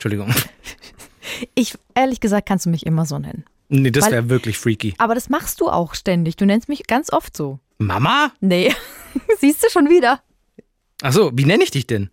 [0.00, 0.34] Entschuldigung.
[1.54, 3.44] Ich, ehrlich gesagt, kannst du mich immer so nennen.
[3.68, 4.94] Nee, das wäre wirklich freaky.
[4.96, 6.36] Aber das machst du auch ständig.
[6.36, 7.60] Du nennst mich ganz oft so.
[7.76, 8.32] Mama?
[8.40, 8.74] Nee,
[9.40, 10.22] siehst du schon wieder.
[11.02, 12.10] Achso, wie nenne ich dich denn?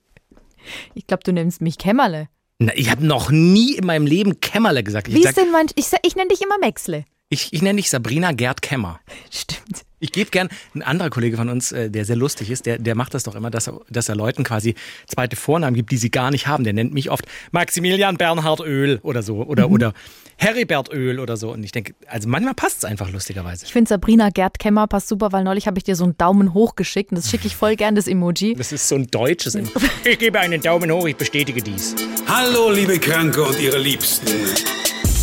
[0.95, 2.27] Ich glaube, du nennst mich Kämmerle.
[2.59, 5.07] Na, ich habe noch nie in meinem Leben Kämmerle gesagt.
[5.07, 5.67] Ich, Wie sag, ist denn mein.
[5.75, 7.05] Ich, ich nenne dich immer Maxle.
[7.29, 8.99] ich, ich nenne dich Sabrina Gerd Kämmer.
[9.31, 9.85] Stimmt.
[9.99, 12.93] Ich gebe gern, ein anderer Kollege von uns, äh, der sehr lustig ist, der, der
[12.93, 14.75] macht das doch immer, dass er, dass er Leuten quasi
[15.07, 16.63] zweite Vornamen gibt, die sie gar nicht haben.
[16.63, 19.93] Der nennt mich oft Maximilian Bernhard Öl oder so oder, oder
[20.37, 21.51] Heribert Öl oder so.
[21.51, 23.65] Und ich denke, also manchmal passt es einfach lustigerweise.
[23.65, 26.53] Ich finde Sabrina Gerd Kämmer passt super, weil neulich habe ich dir so einen Daumen
[26.53, 28.53] hoch geschickt und das schicke ich voll gern, das Emoji.
[28.53, 29.57] Das ist so ein deutsches.
[30.03, 31.95] Ich gebe einen Daumen hoch, ich bestätige dies.
[32.27, 34.27] Hallo, liebe Kranke und ihre Liebsten.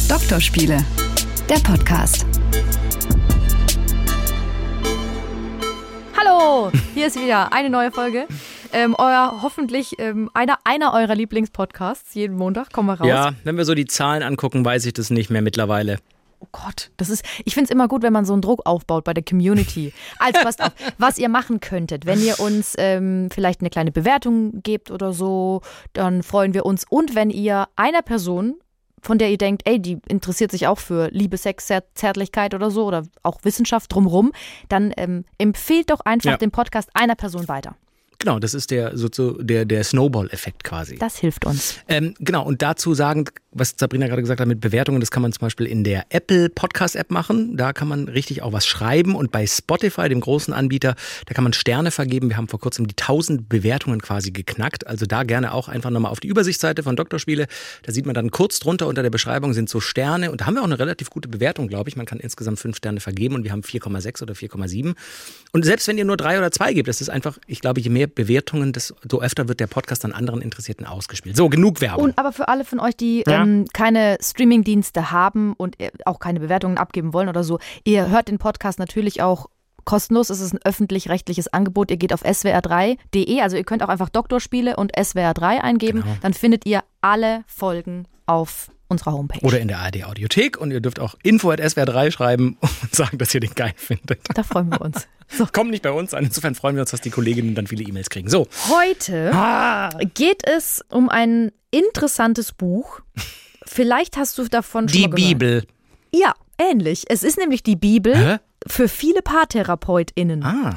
[0.09, 0.85] Doktorspiele,
[1.49, 2.27] der Podcast.
[6.17, 8.27] Hallo, hier ist wieder eine neue Folge.
[8.73, 12.15] Ähm, euer hoffentlich ähm, einer, einer eurer Lieblingspodcasts.
[12.15, 13.09] Jeden Montag kommen wir raus.
[13.09, 15.99] Ja, wenn wir so die Zahlen angucken, weiß ich das nicht mehr mittlerweile.
[16.41, 17.25] Oh Gott, das ist.
[17.45, 19.93] Ich finde es immer gut, wenn man so einen Druck aufbaut bei der Community.
[20.19, 24.63] Also passt auf, was ihr machen könntet, wenn ihr uns ähm, vielleicht eine kleine Bewertung
[24.63, 25.63] gebt oder so,
[25.95, 26.85] dann freuen wir uns.
[26.89, 28.57] Und wenn ihr einer Person,
[29.05, 32.85] von der ihr denkt, ey, die interessiert sich auch für Liebe, Sex, Zärtlichkeit oder so
[32.87, 34.33] oder auch Wissenschaft drumrum,
[34.69, 36.37] dann ähm, empfehlt doch einfach Ja.
[36.39, 37.77] den Podcast einer Person weiter.
[38.19, 40.97] Genau, das ist der, so, der, der Snowball-Effekt quasi.
[40.97, 41.81] Das hilft uns.
[41.89, 45.33] Ähm, genau, und dazu sagen, was Sabrina gerade gesagt hat mit Bewertungen, das kann man
[45.33, 47.57] zum Beispiel in der Apple Podcast-App machen.
[47.57, 49.15] Da kann man richtig auch was schreiben.
[49.15, 52.29] Und bei Spotify, dem großen Anbieter, da kann man Sterne vergeben.
[52.29, 54.87] Wir haben vor kurzem die 1000 Bewertungen quasi geknackt.
[54.87, 57.47] Also da gerne auch einfach nochmal auf die Übersichtsseite von Doktorspiele.
[57.83, 60.31] Da sieht man dann kurz drunter unter der Beschreibung sind so Sterne.
[60.31, 61.97] Und da haben wir auch eine relativ gute Bewertung, glaube ich.
[61.97, 64.95] Man kann insgesamt fünf Sterne vergeben und wir haben 4,6 oder 4,7.
[65.53, 67.91] Und selbst wenn ihr nur drei oder zwei gebt, das ist einfach, ich glaube, je
[67.91, 71.37] mehr Bewertungen, desto öfter wird der Podcast an anderen Interessierten ausgespielt.
[71.37, 72.05] So, genug Werbung.
[72.05, 73.44] Und aber für alle von euch, die Ja.
[73.45, 78.29] Ähm, keine Streamingdienste haben und äh, auch keine Bewertungen abgeben wollen oder so, ihr hört
[78.29, 79.47] den Podcast natürlich auch
[79.85, 80.31] kostenlos.
[80.31, 81.91] Es ist ein öffentlich-rechtliches Angebot.
[81.91, 86.03] Ihr geht auf swr3.de, also ihr könnt auch einfach Doktorspiele und SWR3 eingeben.
[86.03, 86.17] Genau.
[86.23, 89.41] Dann findet ihr alle Folgen auf unserer Homepage.
[89.43, 93.41] Oder in der ARD Audiothek und ihr dürft auch info.swr3 schreiben und sagen, dass ihr
[93.41, 94.21] den geil findet.
[94.35, 95.09] da freuen wir uns.
[95.29, 95.47] So.
[95.53, 96.25] Kommt nicht bei uns an.
[96.25, 98.29] Insofern freuen wir uns, dass die Kolleginnen dann viele E-Mails kriegen.
[98.29, 98.47] So.
[98.71, 99.31] Heute
[100.15, 103.01] geht es um ein interessantes Buch.
[103.67, 105.29] Vielleicht hast du davon schon Die mal gehört.
[105.29, 105.67] Bibel.
[106.13, 107.05] Ja, ähnlich.
[107.09, 108.37] Es ist nämlich die Bibel Hä?
[108.67, 110.45] für viele PaartherapeutInnen.
[110.45, 110.75] Ah.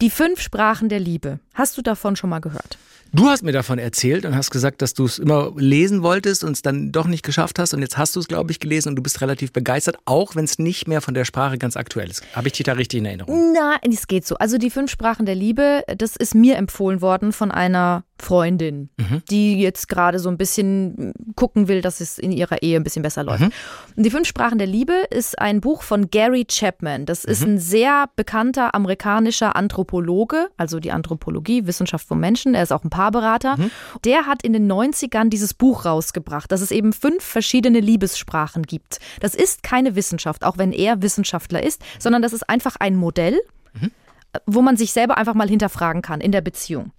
[0.00, 1.38] Die fünf Sprachen der Liebe.
[1.54, 2.78] Hast du davon schon mal gehört?
[3.12, 6.52] Du hast mir davon erzählt und hast gesagt, dass du es immer lesen wolltest und
[6.52, 7.74] es dann doch nicht geschafft hast.
[7.74, 10.44] Und jetzt hast du es, glaube ich, gelesen und du bist relativ begeistert, auch wenn
[10.44, 12.22] es nicht mehr von der Sprache ganz aktuell ist.
[12.36, 13.52] Habe ich dich da richtig in Erinnerung?
[13.52, 14.36] Na, es geht so.
[14.36, 18.90] Also die fünf Sprachen der Liebe, das ist mir empfohlen worden von einer Freundin,
[19.30, 23.02] die jetzt gerade so ein bisschen gucken will, dass es in ihrer Ehe ein bisschen
[23.02, 23.42] besser läuft.
[23.96, 27.06] Und die fünf Sprachen der Liebe ist ein Buch von Gary Chapman.
[27.06, 32.54] Das ist ein sehr bekannter amerikanischer Anthropologe, also die Anthropologie, Wissenschaft vom Menschen.
[32.54, 33.56] Er ist auch ein Paarberater.
[34.04, 38.98] Der hat in den 90ern dieses Buch rausgebracht, dass es eben fünf verschiedene Liebessprachen gibt.
[39.20, 43.40] Das ist keine Wissenschaft, auch wenn er Wissenschaftler ist, sondern das ist einfach ein Modell
[44.46, 46.92] wo man sich selber einfach mal hinterfragen kann in der Beziehung.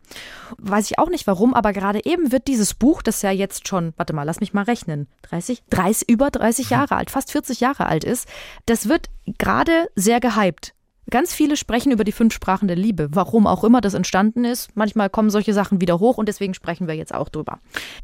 [0.57, 3.93] Weiß ich auch nicht warum, aber gerade eben wird dieses Buch, das ja jetzt schon,
[3.97, 7.85] warte mal, lass mich mal rechnen, 30, 30 über 30 Jahre alt, fast 40 Jahre
[7.85, 8.27] alt ist,
[8.65, 10.73] das wird gerade sehr gehypt.
[11.09, 14.69] Ganz viele sprechen über die fünf Sprachen der Liebe, warum auch immer das entstanden ist.
[14.75, 17.59] Manchmal kommen solche Sachen wieder hoch und deswegen sprechen wir jetzt auch drüber.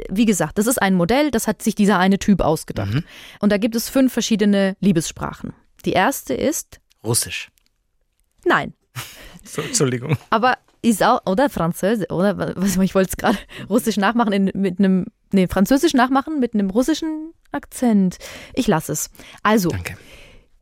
[0.10, 2.92] Wie gesagt, das ist ein Modell, das hat sich dieser eine Typ ausgedacht.
[3.40, 5.54] Und da gibt es fünf verschiedene Liebessprachen.
[5.86, 7.50] Die erste ist Russisch.
[8.46, 8.74] Nein.
[9.44, 10.18] So, Entschuldigung.
[10.30, 13.38] Aber ist auch, oder Französisch, oder was ich wollte es gerade
[13.70, 18.18] Russisch nachmachen in, mit einem, nee, Französisch nachmachen mit einem russischen Akzent.
[18.54, 19.10] Ich lasse es.
[19.44, 19.98] Also, Danke.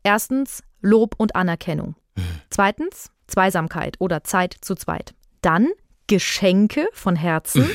[0.04, 1.96] erstens Lob und Anerkennung.
[2.48, 5.14] Zweitens Zweisamkeit oder Zeit zu zweit.
[5.42, 5.68] Dann
[6.06, 7.68] Geschenke von Herzen,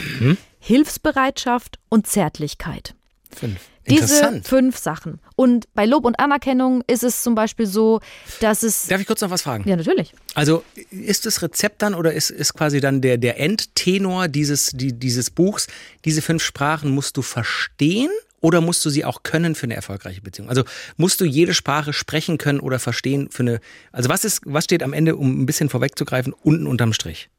[0.59, 2.95] Hilfsbereitschaft und Zärtlichkeit.
[3.29, 3.59] Fünf.
[3.99, 5.19] Diese fünf Sachen.
[5.35, 7.99] Und bei Lob und Anerkennung ist es zum Beispiel so,
[8.39, 8.87] dass es.
[8.87, 9.67] Darf ich kurz noch was fragen?
[9.67, 10.13] Ja, natürlich.
[10.33, 14.93] Also ist das Rezept dann oder ist, ist quasi dann der, der Endtenor dieses, die,
[14.93, 15.67] dieses Buchs,
[16.05, 18.09] diese fünf Sprachen musst du verstehen
[18.39, 20.49] oder musst du sie auch können für eine erfolgreiche Beziehung?
[20.49, 20.63] Also
[20.97, 23.59] musst du jede Sprache sprechen können oder verstehen für eine,
[23.91, 27.29] also was ist, was steht am Ende, um ein bisschen vorwegzugreifen, unten unterm Strich?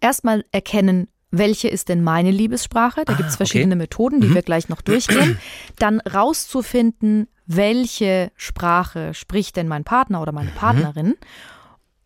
[0.00, 1.08] erstmal erkennen,
[1.38, 3.04] welche ist denn meine Liebessprache.
[3.04, 3.36] Da gibt es Ah, okay.
[3.36, 5.38] verschiedene Methoden, die wir gleich noch durchgehen.
[5.78, 11.14] Dann rauszufinden, welche Sprache spricht denn mein Partner oder meine Partnerin.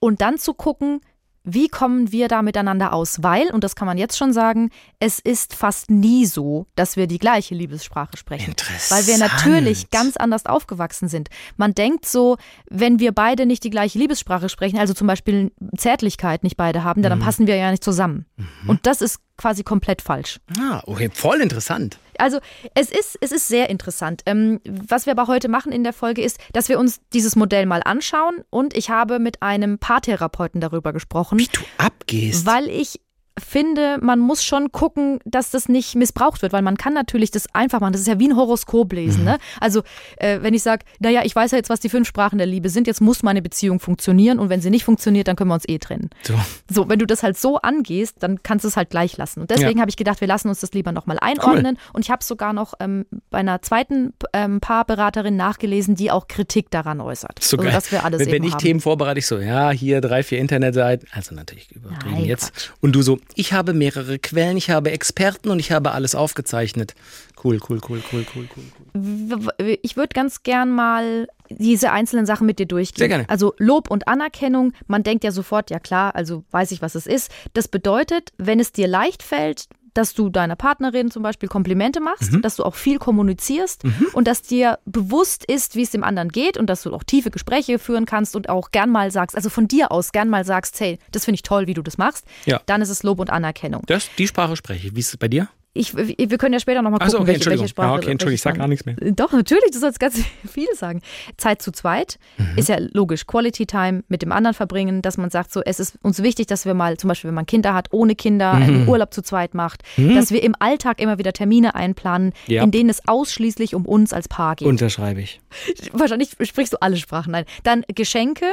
[0.01, 1.01] Und dann zu gucken,
[1.51, 3.23] wie kommen wir da miteinander aus?
[3.23, 7.07] Weil, und das kann man jetzt schon sagen, es ist fast nie so, dass wir
[7.07, 8.55] die gleiche Liebessprache sprechen.
[8.91, 11.29] Weil wir natürlich ganz anders aufgewachsen sind.
[11.57, 12.37] Man denkt so,
[12.69, 17.03] wenn wir beide nicht die gleiche Liebessprache sprechen, also zum Beispiel Zärtlichkeit nicht beide haben,
[17.03, 17.23] dann mhm.
[17.23, 18.27] passen wir ja nicht zusammen.
[18.37, 18.71] Mhm.
[18.71, 20.41] Und das ist quasi komplett falsch.
[20.61, 21.99] Ah, okay, voll interessant.
[22.19, 22.41] Also
[22.75, 24.23] es ist, es ist sehr interessant.
[24.27, 27.65] Ähm, was wir aber heute machen in der Folge ist, dass wir uns dieses Modell
[27.65, 31.39] mal anschauen und ich habe mit einem Paartherapeuten darüber gesprochen.
[31.39, 32.45] Wie du abgehst.
[32.45, 33.01] Weil ich
[33.41, 37.53] finde, man muss schon gucken, dass das nicht missbraucht wird, weil man kann natürlich das
[37.55, 37.93] einfach machen.
[37.93, 39.21] Das ist ja wie ein Horoskop lesen.
[39.21, 39.27] Mhm.
[39.27, 39.39] Ne?
[39.61, 39.83] Also
[40.17, 42.69] äh, wenn ich sage, naja, ich weiß ja jetzt, was die fünf Sprachen der Liebe
[42.69, 45.69] sind, jetzt muss meine Beziehung funktionieren und wenn sie nicht funktioniert, dann können wir uns
[45.69, 46.11] eh trennen.
[46.23, 46.35] So,
[46.71, 49.41] so wenn du das halt so angehst, dann kannst du es halt gleich lassen.
[49.41, 49.81] Und deswegen ja.
[49.81, 51.77] habe ich gedacht, wir lassen uns das lieber nochmal einordnen.
[51.77, 51.91] Cool.
[51.95, 56.71] Und ich habe sogar noch ähm, bei einer zweiten ähm, Paarberaterin nachgelesen, die auch Kritik
[56.71, 57.43] daran äußert.
[57.43, 58.61] So also, dass wir alles wenn, wenn ich haben.
[58.61, 62.53] Themen vorbereite, ich so, ja, hier drei, vier Internetseiten, also natürlich übertrieben Nein, jetzt.
[62.53, 62.71] Quatsch.
[62.81, 66.95] Und du so, ich habe mehrere Quellen, ich habe Experten und ich habe alles aufgezeichnet.
[67.43, 69.79] Cool, cool, cool, cool, cool, cool.
[69.83, 72.99] Ich würde ganz gern mal diese einzelnen Sachen mit dir durchgehen.
[72.99, 73.29] Sehr gerne.
[73.29, 77.07] Also Lob und Anerkennung, man denkt ja sofort, ja klar, also weiß ich, was es
[77.07, 77.31] ist.
[77.55, 82.33] Das bedeutet, wenn es dir leicht fällt, dass du deiner Partnerin zum Beispiel Komplimente machst,
[82.33, 82.41] mhm.
[82.41, 84.07] dass du auch viel kommunizierst mhm.
[84.13, 87.33] und dass dir bewusst ist, wie es dem anderen geht und dass du auch tiefe
[87.33, 90.79] Gespräche führen kannst und auch gern mal sagst, also von dir aus gern mal sagst,
[90.79, 92.61] hey, das finde ich toll, wie du das machst, ja.
[92.67, 93.83] dann ist es Lob und Anerkennung.
[93.87, 94.95] Das, die Sprache spreche ich.
[94.95, 95.49] Wie ist es bei dir?
[95.75, 97.89] Ich, wir können ja später nochmal gucken, so, okay, welche, welche Sprache.
[97.89, 98.97] Ja, okay, Entschuldigung, ich sag gar nichts mehr.
[99.13, 100.21] Doch, natürlich, du sollst ganz
[100.51, 101.03] viel sagen.
[101.37, 102.57] Zeit zu zweit mhm.
[102.57, 103.27] ist ja logisch.
[103.27, 106.65] Quality Time mit dem anderen verbringen, dass man sagt, so, es ist uns wichtig, dass
[106.65, 108.63] wir mal, zum Beispiel, wenn man Kinder hat, ohne Kinder, mhm.
[108.63, 110.15] einen Urlaub zu zweit macht, mhm.
[110.15, 112.63] dass wir im Alltag immer wieder Termine einplanen, ja.
[112.63, 114.67] in denen es ausschließlich um uns als Paar geht.
[114.67, 115.41] Unterschreibe ich.
[115.93, 117.31] Wahrscheinlich sprichst du alle Sprachen.
[117.33, 117.45] Nein.
[117.63, 118.47] Dann Geschenke,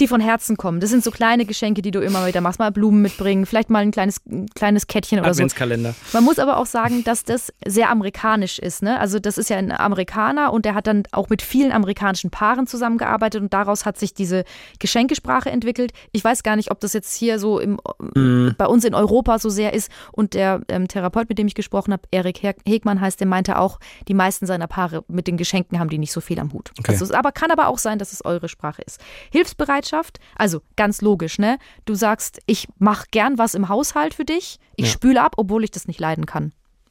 [0.00, 0.80] die von Herzen kommen.
[0.80, 2.58] Das sind so kleine Geschenke, die du immer wieder machst.
[2.58, 5.92] Mal Blumen mitbringen, vielleicht mal ein kleines, ein kleines Kettchen oder Adventskalender.
[5.92, 6.16] so.
[6.16, 8.82] Man muss aber auch sagen, dass das sehr amerikanisch ist.
[8.82, 8.98] Ne?
[8.98, 12.66] Also das ist ja ein Amerikaner und der hat dann auch mit vielen amerikanischen Paaren
[12.66, 14.44] zusammengearbeitet und daraus hat sich diese
[14.78, 15.92] Geschenkesprache entwickelt.
[16.12, 17.78] Ich weiß gar nicht, ob das jetzt hier so im,
[18.14, 18.54] mhm.
[18.56, 19.90] bei uns in Europa so sehr ist.
[20.12, 23.78] Und der ähm, Therapeut, mit dem ich gesprochen habe, Erik Hegmann heißt, der meinte auch,
[24.08, 26.72] die meisten seiner Paare mit den Geschenken haben die nicht so viel am Hut.
[26.78, 26.92] Okay.
[26.92, 29.00] Also, aber kann aber auch sein, dass es eure Sprache ist.
[29.30, 31.58] Hilfsbereitschaft, also ganz logisch, ne?
[31.84, 34.92] Du sagst, ich mache gern was im Haushalt für dich, ich ja.
[34.92, 36.45] spüle ab, obwohl ich das nicht leiden kann.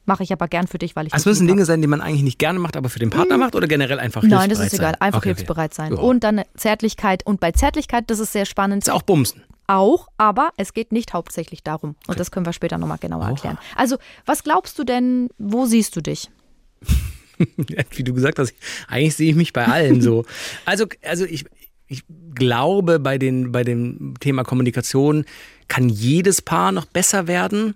[0.06, 1.12] Mache ich aber gern für dich, weil ich.
[1.12, 3.36] Also es müssen Dinge sein, die man eigentlich nicht gerne macht, aber für den Partner
[3.36, 3.40] mhm.
[3.40, 4.92] macht oder generell einfach Nein, das ist egal.
[4.92, 5.00] Sein?
[5.00, 5.88] Einfach okay, hilfsbereit okay.
[5.88, 5.92] sein.
[5.94, 5.98] Ja.
[5.98, 7.26] Und dann Zärtlichkeit.
[7.26, 8.84] Und bei Zärtlichkeit, das ist sehr spannend.
[8.84, 9.42] Ist auch Bumsen.
[9.66, 11.90] Auch, aber es geht nicht hauptsächlich darum.
[11.90, 12.18] Und okay.
[12.18, 13.30] das können wir später nochmal genauer Oha.
[13.30, 13.58] erklären.
[13.74, 16.30] Also, was glaubst du denn, wo siehst du dich?
[17.90, 18.54] Wie du gesagt hast,
[18.88, 20.24] eigentlich sehe ich mich bei allen so.
[20.64, 21.46] Also, also ich,
[21.88, 22.04] ich
[22.34, 25.24] glaube, bei, den, bei dem Thema Kommunikation
[25.66, 27.74] kann jedes Paar noch besser werden.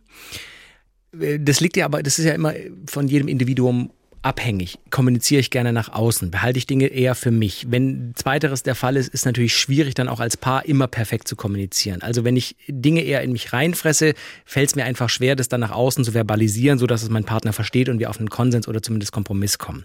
[1.18, 2.54] Äh, das liegt ja aber, das ist ja immer
[2.86, 3.90] von jedem Individuum
[4.22, 4.78] abhängig.
[4.90, 6.30] Kommuniziere ich gerne nach außen?
[6.30, 7.66] Behalte ich Dinge eher für mich?
[7.70, 11.36] Wenn zweiteres der Fall ist, ist natürlich schwierig, dann auch als Paar immer perfekt zu
[11.36, 12.02] kommunizieren.
[12.02, 14.14] Also wenn ich Dinge eher in mich reinfresse,
[14.44, 17.52] fällt es mir einfach schwer, das dann nach außen zu verbalisieren, sodass es mein Partner
[17.52, 19.84] versteht und wir auf einen Konsens oder zumindest Kompromiss kommen.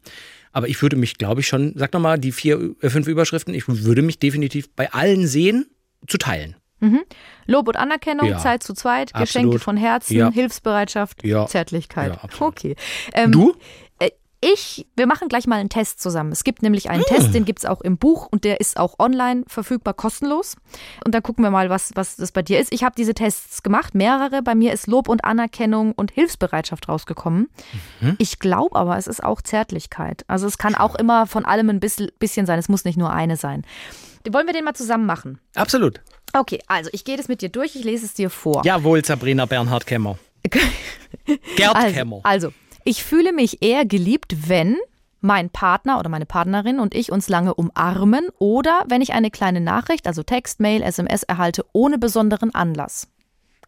[0.51, 3.67] Aber ich würde mich, glaube ich, schon, sag nochmal, die vier, äh, fünf Überschriften, ich
[3.67, 5.65] würde mich definitiv bei allen sehen,
[6.07, 6.55] zu teilen.
[6.79, 7.03] Mhm.
[7.45, 8.37] Lob und Anerkennung, ja.
[8.37, 9.27] Zeit zu zweit, absolut.
[9.27, 10.31] Geschenke von Herzen, ja.
[10.31, 11.45] Hilfsbereitschaft, ja.
[11.47, 12.17] Zärtlichkeit.
[12.39, 12.75] okay.
[13.13, 13.55] Ähm, du?
[13.99, 14.09] Äh,
[14.41, 16.31] ich, wir machen gleich mal einen Test zusammen.
[16.31, 17.15] Es gibt nämlich einen hm.
[17.15, 20.55] Test, den gibt es auch im Buch und der ist auch online verfügbar, kostenlos.
[21.03, 22.71] Und dann gucken wir mal, was, was das bei dir ist.
[22.71, 24.43] Ich habe diese Tests gemacht, mehrere.
[24.43, 27.49] Bei mir ist Lob und Anerkennung und Hilfsbereitschaft rausgekommen.
[28.01, 28.15] Mhm.
[28.19, 30.25] Ich glaube aber, es ist auch Zärtlichkeit.
[30.27, 32.59] Also es kann auch immer von allem ein bisschen sein.
[32.59, 33.65] Es muss nicht nur eine sein.
[34.29, 35.39] Wollen wir den mal zusammen machen?
[35.55, 36.01] Absolut.
[36.35, 38.61] Okay, also ich gehe das mit dir durch, ich lese es dir vor.
[38.65, 40.17] Jawohl, Sabrina Bernhard Kemmer.
[41.55, 42.19] Gerd also, Kemmer.
[42.23, 42.51] Also,
[42.83, 44.77] ich fühle mich eher geliebt, wenn
[45.21, 49.61] mein Partner oder meine Partnerin und ich uns lange umarmen oder wenn ich eine kleine
[49.61, 53.07] Nachricht, also Text, Mail, SMS erhalte, ohne besonderen Anlass.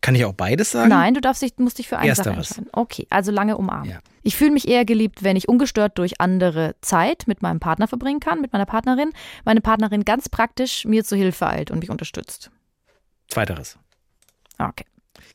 [0.01, 0.89] Kann ich auch beides sagen?
[0.89, 2.67] Nein, du darfst dich, musst dich für eine Sache entscheiden.
[2.71, 3.89] Okay, also lange umarmen.
[3.89, 3.99] Ja.
[4.21, 8.19] Ich fühle mich eher geliebt, wenn ich ungestört durch andere Zeit mit meinem Partner verbringen
[8.19, 9.11] kann, mit meiner Partnerin.
[9.45, 12.51] Meine Partnerin ganz praktisch mir zu Hilfe eilt und mich unterstützt.
[13.37, 13.77] Zweiteres.
[14.57, 14.85] Okay.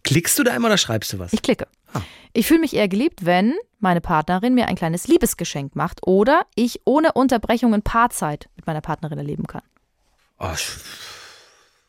[0.03, 1.33] Klickst du da immer oder schreibst du was?
[1.33, 1.69] Ich klicke.
[1.95, 2.01] Ah.
[2.33, 6.81] Ich fühle mich eher geliebt, wenn meine Partnerin mir ein kleines Liebesgeschenk macht oder ich
[6.85, 9.63] ohne Unterbrechungen Paarzeit mit meiner Partnerin erleben kann.
[10.41, 10.49] Oh,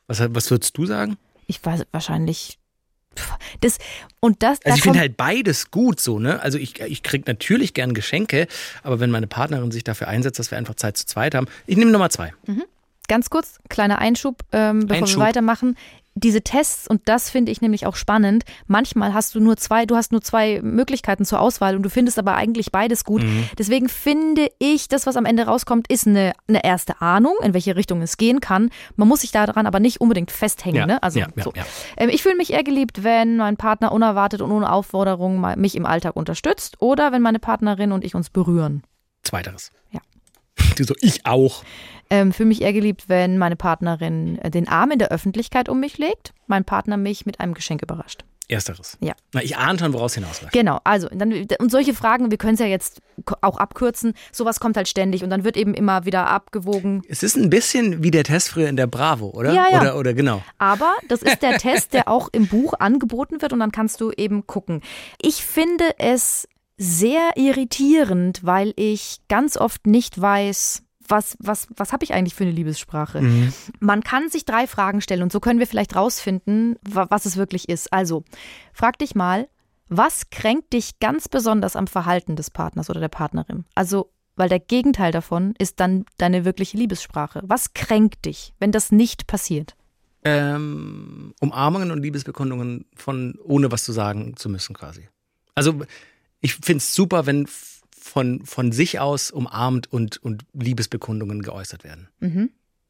[0.05, 1.17] was, was würdest du sagen?
[1.47, 2.59] Ich weiß wahrscheinlich
[3.61, 3.79] das,
[4.19, 6.39] und das, also ich finde halt beides gut so, ne?
[6.41, 8.47] Also ich, ich kriege natürlich gern Geschenke,
[8.83, 11.75] aber wenn meine Partnerin sich dafür einsetzt, dass wir einfach Zeit zu zweit haben, ich
[11.75, 12.33] nehme Nummer zwei.
[12.45, 12.65] Mhm.
[13.07, 15.19] Ganz kurz, kleiner Einschub, ähm, bevor Einschub.
[15.19, 15.77] wir weitermachen.
[16.15, 19.95] Diese Tests, und das finde ich nämlich auch spannend, manchmal hast du nur zwei, du
[19.95, 23.23] hast nur zwei Möglichkeiten zur Auswahl und du findest aber eigentlich beides gut.
[23.23, 23.49] Mhm.
[23.57, 27.75] Deswegen finde ich, das, was am Ende rauskommt, ist eine, eine erste Ahnung, in welche
[27.75, 28.69] Richtung es gehen kann.
[28.95, 30.77] Man muss sich daran aber nicht unbedingt festhängen.
[30.77, 31.03] Ja, ne?
[31.03, 31.53] Also ja, ja, so.
[31.97, 35.85] Ähm, ich fühle mich eher geliebt, wenn mein Partner unerwartet und ohne Aufforderung mich im
[35.85, 38.83] Alltag unterstützt oder wenn meine Partnerin und ich uns berühren.
[39.23, 39.71] Zweiteres.
[39.91, 39.99] Ja.
[40.75, 41.63] Du so, ich auch.
[42.13, 45.79] Ähm, fühle mich eher geliebt, wenn meine Partnerin äh, den Arm in der Öffentlichkeit um
[45.79, 48.23] mich legt, mein Partner mich mit einem Geschenk überrascht.
[48.47, 48.99] Ersteres.
[49.01, 49.13] Ja.
[49.33, 50.53] Na, ich ahne schon, woraus hinausläuft.
[50.53, 53.01] Genau, also dann, und solche Fragen, wir können es ja jetzt
[53.41, 57.01] auch abkürzen, sowas kommt halt ständig und dann wird eben immer wieder abgewogen.
[57.09, 59.51] Es ist ein bisschen wie der Test früher in der Bravo, oder?
[59.51, 59.81] Ja, ja.
[59.81, 60.43] Oder, oder genau.
[60.59, 64.11] Aber das ist der Test, der auch im Buch angeboten wird und dann kannst du
[64.11, 64.81] eben gucken.
[65.19, 72.03] Ich finde es sehr irritierend, weil ich ganz oft nicht weiß, was, was, was habe
[72.03, 73.21] ich eigentlich für eine Liebessprache?
[73.21, 73.53] Mhm.
[73.79, 77.69] Man kann sich drei Fragen stellen und so können wir vielleicht rausfinden, was es wirklich
[77.69, 77.91] ist.
[77.91, 78.23] Also,
[78.73, 79.47] frag dich mal,
[79.89, 83.65] was kränkt dich ganz besonders am Verhalten des Partners oder der Partnerin?
[83.75, 87.41] Also, weil der Gegenteil davon ist dann deine wirkliche Liebessprache.
[87.45, 89.75] Was kränkt dich, wenn das nicht passiert?
[90.23, 95.07] Ähm, Umarmungen und Liebesbekundungen von ohne was zu sagen zu müssen quasi.
[95.53, 95.81] Also
[96.39, 97.45] ich finde es super, wenn
[98.03, 102.09] von, von sich aus umarmt und, und Liebesbekundungen geäußert werden.
[102.19, 102.49] Mhm.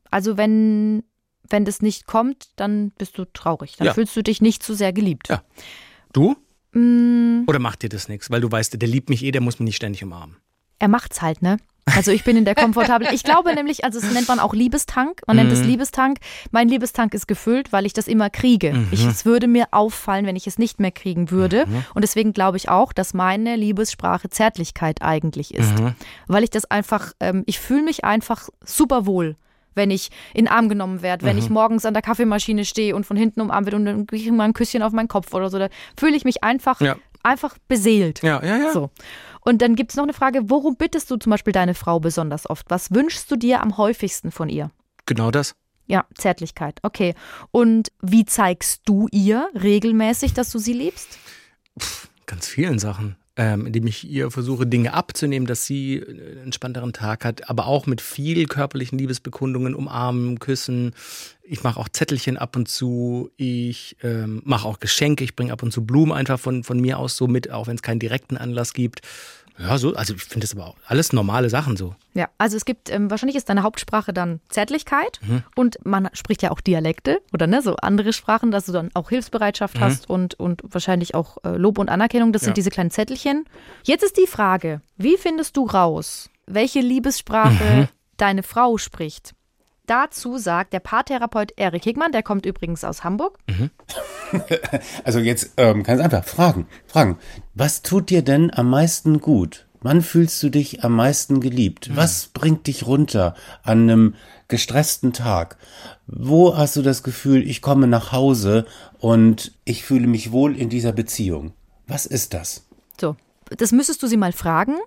[0.10, 1.04] Also wenn,
[1.48, 3.76] wenn das nicht kommt, dann bist du traurig.
[3.78, 3.94] Dann Ja.
[3.94, 5.30] fühlst du dich nicht zu sehr geliebt.
[5.30, 5.44] Ja.
[6.14, 6.36] Du?
[6.72, 8.32] Mm, Oder macht dir das nichts?
[8.32, 10.38] Weil du weißt, der liebt mich eh, der muss mich nicht ständig umarmen.
[10.80, 11.58] er macht's halt, ne?
[11.86, 13.14] Also ich bin in der komfortablen.
[13.14, 15.22] Ich glaube nämlich, also es nennt man auch Liebestank.
[15.28, 15.68] Man nennt es Mhm.
[15.68, 16.18] Liebestank.
[16.52, 18.74] Mein Liebestank ist gefüllt, weil ich das immer kriege.
[18.74, 18.88] Mhm.
[18.92, 21.66] Ich, es würde mir auffallen, wenn ich es nicht mehr kriegen würde.
[21.94, 25.78] Und deswegen glaube ich auch, dass meine Liebessprache Zärtlichkeit eigentlich ist.
[25.80, 25.94] Mhm.
[26.28, 29.36] Weil ich das einfach, ähm, ich fühle mich einfach super wohl.
[29.76, 31.56] Wenn ich in den Arm genommen werde, wenn ich Mhm.
[31.56, 34.44] morgens an der Kaffeemaschine stehe und von hinten umarmt werde und dann kriege ich mal
[34.46, 35.68] ein Küsschen auf meinen Kopf oder so, da
[36.00, 36.96] fühle ich mich einfach, Ja.
[37.24, 38.22] einfach beseelt.
[38.22, 38.72] Ja, ja, ja.
[38.72, 38.92] So.
[39.44, 42.50] Und dann gibt es noch eine Frage, worum bittest du zum Beispiel deine Frau besonders
[42.50, 42.70] oft?
[42.70, 44.72] Was wünschst du dir am häufigsten von ihr?
[45.06, 45.56] Genau das.
[45.86, 46.80] Ja, Zärtlichkeit.
[46.82, 47.14] Okay.
[47.52, 51.20] Und wie zeigst du ihr regelmäßig, dass du sie liebst?
[52.26, 53.18] Ganz vielen Sachen.
[53.36, 57.88] Ähm, indem ich ihr versuche, Dinge abzunehmen, dass sie einen entspannteren Tag hat, aber auch
[57.88, 60.94] mit viel körperlichen Liebesbekundungen, umarmen, küssen.
[61.42, 63.32] Ich mache auch Zettelchen ab und zu.
[63.36, 65.24] Ich ähm, mache auch Geschenke.
[65.24, 67.76] Ich bringe ab und zu Blumen einfach von, von mir aus so mit, auch wenn
[67.76, 69.02] es keinen direkten Anlass gibt.
[69.60, 71.96] Ja, so, also ich finde das aber auch alles normale Sachen so.
[72.14, 75.20] Ja, also es gibt, ähm, wahrscheinlich ist deine Hauptsprache dann Zärtlichkeit
[75.56, 79.10] und man spricht ja auch Dialekte oder ne, so andere Sprachen, dass du dann auch
[79.10, 82.34] Hilfsbereitschaft hast und, und wahrscheinlich auch äh, Lob und Anerkennung.
[82.34, 82.46] Das Ja.
[82.48, 83.46] sind diese kleinen Zettelchen.
[83.84, 89.34] Jetzt ist die Frage, wie findest du raus, welche Liebessprache deine Frau spricht?
[89.86, 93.40] Dazu sagt der Paartherapeut Erik Higmann, der kommt übrigens aus Hamburg.
[95.04, 97.20] Also jetzt ähm, ganz einfach fragen, fragen.
[97.54, 99.68] Was tut dir denn am meisten gut?
[99.82, 101.92] Wann fühlst du dich am meisten geliebt?
[101.94, 104.16] Was bringt dich runter an einem
[104.48, 105.58] gestressten Tag?
[106.08, 108.66] Wo hast du das Gefühl, ich komme nach Hause
[108.98, 111.54] und ich fühle mich wohl in dieser Beziehung?
[111.86, 112.66] Was ist das?
[113.00, 113.16] So,
[113.56, 114.78] das müsstest du sie mal fragen,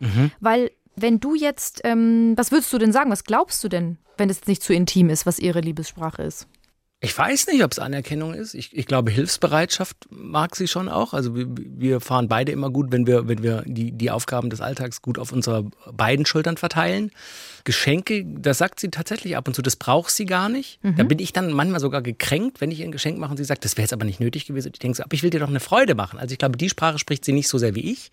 [0.41, 3.11] weil wenn du jetzt, ähm, was würdest du denn sagen?
[3.11, 6.47] Was glaubst du denn, wenn es nicht zu intim ist, was ihre Liebessprache ist?
[7.01, 8.55] Ich weiß nicht, ob es Anerkennung ist.
[8.55, 11.13] Ich, ich glaube, Hilfsbereitschaft mag sie schon auch.
[11.13, 14.63] Also wir, wir fahren beide immer gut, wenn wir, wenn wir die, die Aufgaben des
[14.63, 17.11] Alltags gut auf unsere beiden Schultern verteilen.
[17.67, 20.79] Geschenke, das sagt sie tatsächlich ab und zu, das braucht sie gar nicht.
[20.97, 23.45] Da bin ich dann manchmal sogar gekränkt, wenn ich ihr ein Geschenk mache und sie
[23.45, 24.69] sagt, das wäre jetzt aber nicht nötig gewesen.
[24.69, 26.19] Und ich denke so, aber ich will dir doch eine Freude machen.
[26.19, 28.13] Also ich glaube, die Sprache spricht sie nicht so sehr wie ich.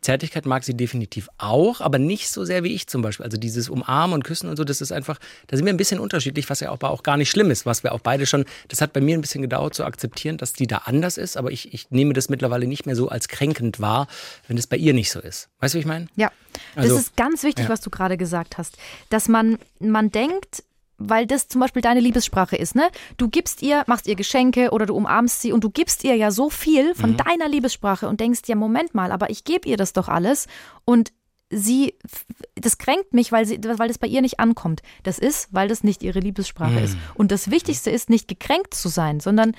[0.00, 3.24] Zärtlichkeit mag sie definitiv auch, aber nicht so sehr wie ich zum Beispiel.
[3.24, 5.18] Also dieses Umarmen und Küssen und so, das ist einfach,
[5.48, 7.66] da sind wir ein bisschen unterschiedlich, was ja auch, aber auch gar nicht schlimm ist,
[7.66, 10.52] was wir auch beide schon, das hat bei mir ein bisschen gedauert zu akzeptieren, dass
[10.52, 13.80] die da anders ist, aber ich, ich nehme das mittlerweile nicht mehr so als kränkend
[13.80, 14.06] wahr,
[14.46, 15.48] wenn es bei ihr nicht so ist.
[15.58, 16.06] Weißt du, wie ich meine?
[16.14, 16.30] Ja,
[16.76, 17.70] Also, das ist ganz wichtig, ja.
[17.70, 18.76] was du gerade gesagt hast,
[19.10, 20.64] dass man, man denkt,
[20.98, 22.88] weil das zum Beispiel deine Liebessprache ist, ne?
[23.16, 26.30] Du gibst ihr, machst ihr Geschenke oder du umarmst sie und du gibst ihr ja
[26.30, 26.94] so viel Mhm.
[26.94, 30.46] von deiner Liebessprache und denkst ja, Moment mal, aber ich gebe ihr das doch alles
[30.84, 31.12] und
[31.50, 31.94] sie,
[32.54, 34.80] das kränkt mich, weil, sie, weil das bei ihr nicht ankommt.
[35.02, 36.84] Das ist, weil das nicht ihre Liebessprache Mhm.
[36.84, 36.96] ist.
[37.14, 39.54] Und das Wichtigste ist, nicht gekränkt zu sein, sondern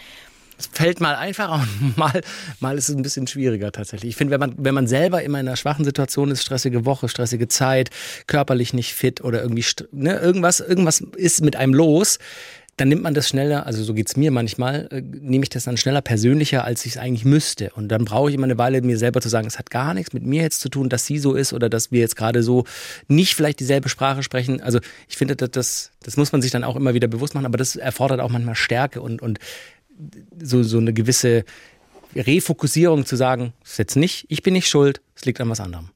[0.58, 2.22] Es fällt mal einfacher und mal,
[2.60, 4.12] mal ist es ein bisschen schwieriger tatsächlich.
[4.12, 7.10] Ich finde, wenn man, wenn man selber immer in einer schwachen Situation ist, stressige Woche,
[7.10, 7.90] stressige Zeit,
[8.28, 12.20] körperlich nicht fit oder irgendwie ne, irgendwas, irgendwas ist mit einem los,
[12.78, 15.78] dann nimmt man das schneller, also so geht's mir manchmal, äh, nehme ich das dann
[15.78, 17.70] schneller persönlicher, als ich es eigentlich müsste.
[17.76, 20.14] Und dann brauche ich immer eine Weile, mir selber zu sagen, es hat gar nichts
[20.14, 22.66] mit mir jetzt zu tun, dass sie so ist oder dass wir jetzt gerade so
[23.08, 24.60] nicht vielleicht dieselbe Sprache sprechen.
[24.62, 27.46] Also ich finde, das, das, das muss man sich dann auch immer wieder bewusst machen,
[27.46, 29.38] aber das erfordert auch manchmal Stärke und, und
[30.42, 31.46] so, so eine gewisse
[32.16, 35.60] Refokussierung zu sagen, es ist jetzt nicht, ich bin nicht schuld, es liegt an was
[35.60, 35.90] anderem.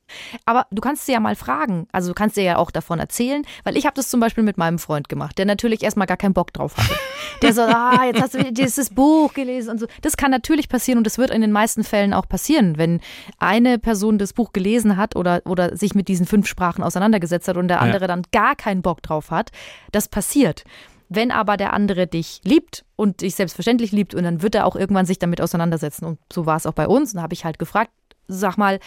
[0.46, 1.88] Aber du kannst sie ja mal fragen.
[1.92, 4.58] Also du kannst dir ja auch davon erzählen, weil ich habe das zum Beispiel mit
[4.58, 6.94] meinem Freund gemacht, der natürlich erstmal gar keinen Bock drauf hatte.
[7.44, 9.86] Der so, ah, jetzt hast du dieses Buch gelesen und so.
[10.01, 13.00] Das kann natürlich passieren und das wird in den meisten Fällen auch passieren, wenn
[13.38, 17.58] eine Person das Buch gelesen hat oder, oder sich mit diesen fünf Sprachen auseinandergesetzt hat
[17.58, 18.08] und der andere ja.
[18.08, 19.51] dann gar keinen Bock drauf hat.
[19.92, 20.63] Das passiert.
[21.10, 24.76] Wenn aber der andere dich liebt und dich selbstverständlich liebt und dann wird er auch
[24.76, 26.06] irgendwann sich damit auseinandersetzen.
[26.06, 27.14] Und so war es auch bei uns.
[27.14, 27.92] Und da habe ich halt gefragt,
[28.28, 28.80] sag mal,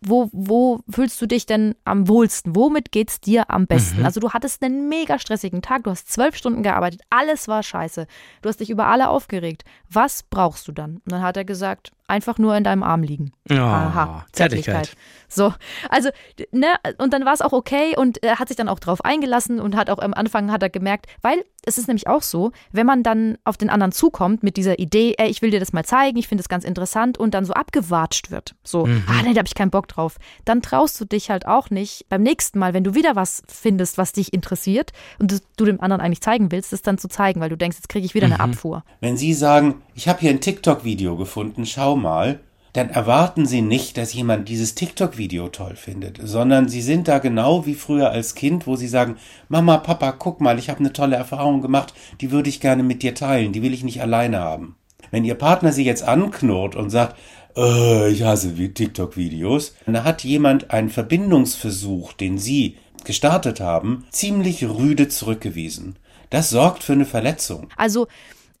[0.00, 2.54] wo, wo fühlst du dich denn am wohlsten?
[2.54, 4.00] Womit geht's dir am besten?
[4.00, 4.04] Mhm.
[4.04, 8.06] Also du hattest einen mega stressigen Tag, du hast zwölf Stunden gearbeitet, alles war scheiße.
[8.42, 9.64] Du hast dich über alle aufgeregt.
[9.90, 10.96] Was brauchst du dann?
[10.96, 13.32] Und dann hat er gesagt, einfach nur in deinem Arm liegen.
[13.50, 14.86] Oh, Aha, Zärtlichkeit.
[14.86, 14.96] Zärtlichkeit.
[15.28, 15.54] So,
[15.88, 16.10] also,
[16.50, 19.60] ne, und dann war es auch okay und er hat sich dann auch drauf eingelassen
[19.60, 22.86] und hat auch am Anfang hat er gemerkt, weil es ist nämlich auch so, wenn
[22.86, 25.84] man dann auf den anderen zukommt mit dieser Idee, ey, ich will dir das mal
[25.84, 29.04] zeigen, ich finde es ganz interessant und dann so abgewatscht wird, so, mhm.
[29.06, 32.06] ah, nee, da habe ich keinen Bock drauf, dann traust du dich halt auch nicht
[32.10, 36.02] beim nächsten Mal, wenn du wieder was findest, was dich interessiert und du dem anderen
[36.02, 38.34] eigentlich zeigen willst, das dann zu zeigen, weil du denkst, jetzt kriege ich wieder mhm.
[38.34, 38.84] eine Abfuhr.
[39.00, 42.40] Wenn sie sagen, ich habe hier ein TikTok-Video gefunden, schau mal,
[42.72, 47.66] dann erwarten Sie nicht, dass jemand dieses TikTok-Video toll findet, sondern Sie sind da genau
[47.66, 49.16] wie früher als Kind, wo Sie sagen,
[49.48, 53.02] Mama, Papa, guck mal, ich habe eine tolle Erfahrung gemacht, die würde ich gerne mit
[53.02, 54.76] dir teilen, die will ich nicht alleine haben.
[55.10, 57.16] Wenn Ihr Partner Sie jetzt anknurrt und sagt,
[57.56, 65.08] äh, ich hasse TikTok-Videos, dann hat jemand einen Verbindungsversuch, den Sie gestartet haben, ziemlich rüde
[65.08, 65.96] zurückgewiesen.
[66.30, 67.68] Das sorgt für eine Verletzung.
[67.76, 68.08] Also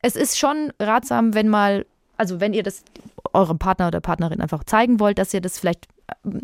[0.02, 2.84] es ist schon ratsam, wenn mal also wenn ihr das
[3.32, 6.38] eurem Partner oder Partnerin einfach zeigen wollt, dass ihr das vielleicht äh,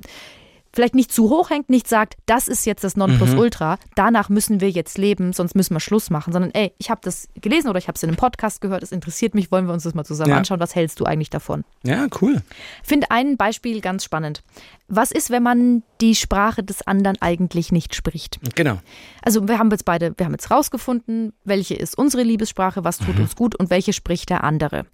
[0.72, 3.90] vielleicht nicht zu hoch hängt, nicht sagt, das ist jetzt das Nonplusultra, mhm.
[3.94, 7.28] danach müssen wir jetzt leben, sonst müssen wir Schluss machen, sondern ey, ich habe das
[7.40, 9.84] gelesen oder ich habe es in einem Podcast gehört, es interessiert mich, wollen wir uns
[9.84, 10.36] das mal zusammen ja.
[10.36, 11.64] anschauen, was hältst du eigentlich davon?
[11.84, 12.42] Ja, cool.
[12.82, 14.42] Finde ein Beispiel ganz spannend.
[14.88, 18.38] Was ist, wenn man die Sprache des anderen eigentlich nicht spricht?
[18.54, 18.78] Genau.
[19.22, 23.16] Also wir haben jetzt beide, wir haben jetzt rausgefunden, welche ist unsere Liebessprache, was tut
[23.16, 23.22] mhm.
[23.22, 24.86] uns gut und welche spricht der andere.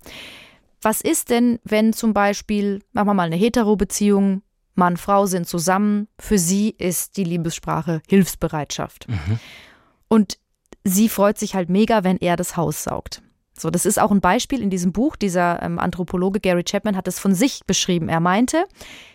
[0.82, 4.42] Was ist denn, wenn zum Beispiel, machen wir mal eine Hetero-Beziehung,
[4.74, 9.08] Mann, Frau sind zusammen, für sie ist die Liebessprache Hilfsbereitschaft.
[9.08, 9.38] Mhm.
[10.08, 10.38] Und
[10.84, 13.22] sie freut sich halt mega, wenn er das Haus saugt.
[13.56, 15.14] So, das ist auch ein Beispiel in diesem Buch.
[15.14, 18.08] Dieser ähm, Anthropologe Gary Chapman hat es von sich beschrieben.
[18.08, 18.64] Er meinte,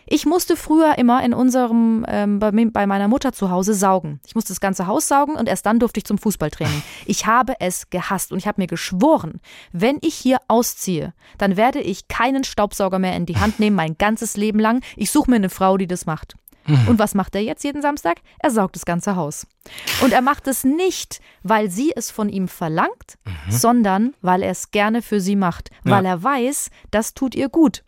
[0.06, 4.18] ich musste früher immer in unserem, ähm, bei, bei, meiner Mutter zu Hause saugen.
[4.26, 6.82] Ich musste das ganze Haus saugen und erst dann durfte ich zum Fußballtraining.
[7.06, 9.40] Ich habe es gehasst und ich habe mir geschworen,
[9.72, 13.98] wenn ich hier ausziehe, dann werde ich keinen Staubsauger mehr in die Hand nehmen, mein
[13.98, 14.82] ganzes Leben lang.
[14.96, 16.36] Ich suche mir eine Frau, die das macht.
[16.86, 18.18] Und was macht er jetzt jeden Samstag?
[18.38, 19.46] Er saugt das ganze Haus.
[20.02, 23.50] Und er macht es nicht, weil sie es von ihm verlangt, mhm.
[23.50, 26.10] sondern weil er es gerne für sie macht, weil ja.
[26.10, 27.82] er weiß, das tut ihr gut.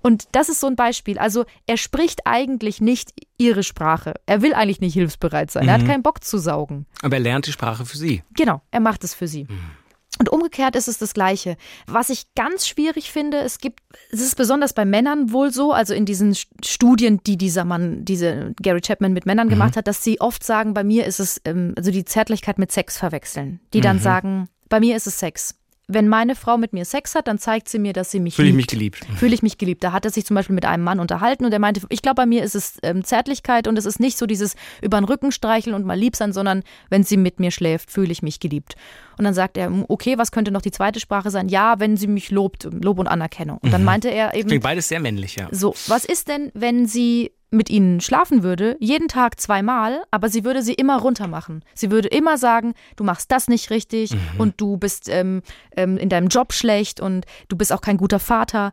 [0.00, 1.18] Und das ist so ein Beispiel.
[1.18, 4.14] Also er spricht eigentlich nicht ihre Sprache.
[4.26, 5.64] Er will eigentlich nicht hilfsbereit sein.
[5.64, 5.68] Mhm.
[5.68, 5.86] Er hat mhm.
[5.86, 6.86] keinen Bock zu saugen.
[7.02, 8.22] Aber er lernt die Sprache für sie.
[8.34, 9.44] Genau, er macht es für sie.
[9.44, 9.70] Mhm.
[10.18, 11.56] Und umgekehrt ist es das Gleiche.
[11.86, 15.92] Was ich ganz schwierig finde, es gibt, es ist besonders bei Männern wohl so, also
[15.92, 19.50] in diesen Studien, die dieser Mann, diese Gary Chapman mit Männern mhm.
[19.50, 22.72] gemacht hat, dass sie oft sagen, bei mir ist es, ähm, also die Zärtlichkeit mit
[22.72, 23.60] Sex verwechseln.
[23.74, 24.02] Die dann mhm.
[24.02, 25.54] sagen, bei mir ist es Sex
[25.88, 28.48] wenn meine Frau mit mir Sex hat, dann zeigt sie mir, dass sie mich Fühle
[28.48, 29.06] ich mich geliebt.
[29.16, 29.84] Fühle ich mich geliebt.
[29.84, 32.16] Da hat er sich zum Beispiel mit einem Mann unterhalten und er meinte, ich glaube,
[32.16, 35.30] bei mir ist es ähm, Zärtlichkeit und es ist nicht so dieses über den Rücken
[35.30, 38.74] streicheln und mal lieb sein, sondern wenn sie mit mir schläft, fühle ich mich geliebt.
[39.16, 41.48] Und dann sagt er, okay, was könnte noch die zweite Sprache sein?
[41.48, 43.58] Ja, wenn sie mich lobt, Lob und Anerkennung.
[43.58, 43.86] Und dann mhm.
[43.86, 44.48] meinte er eben.
[44.48, 45.48] Klingt beides sehr männlich, ja.
[45.52, 50.44] So, was ist denn, wenn sie mit ihnen schlafen würde, jeden Tag zweimal, aber sie
[50.44, 51.64] würde sie immer runter machen.
[51.74, 54.18] Sie würde immer sagen, du machst das nicht richtig mhm.
[54.38, 55.42] und du bist ähm,
[55.76, 58.72] ähm, in deinem Job schlecht und du bist auch kein guter Vater.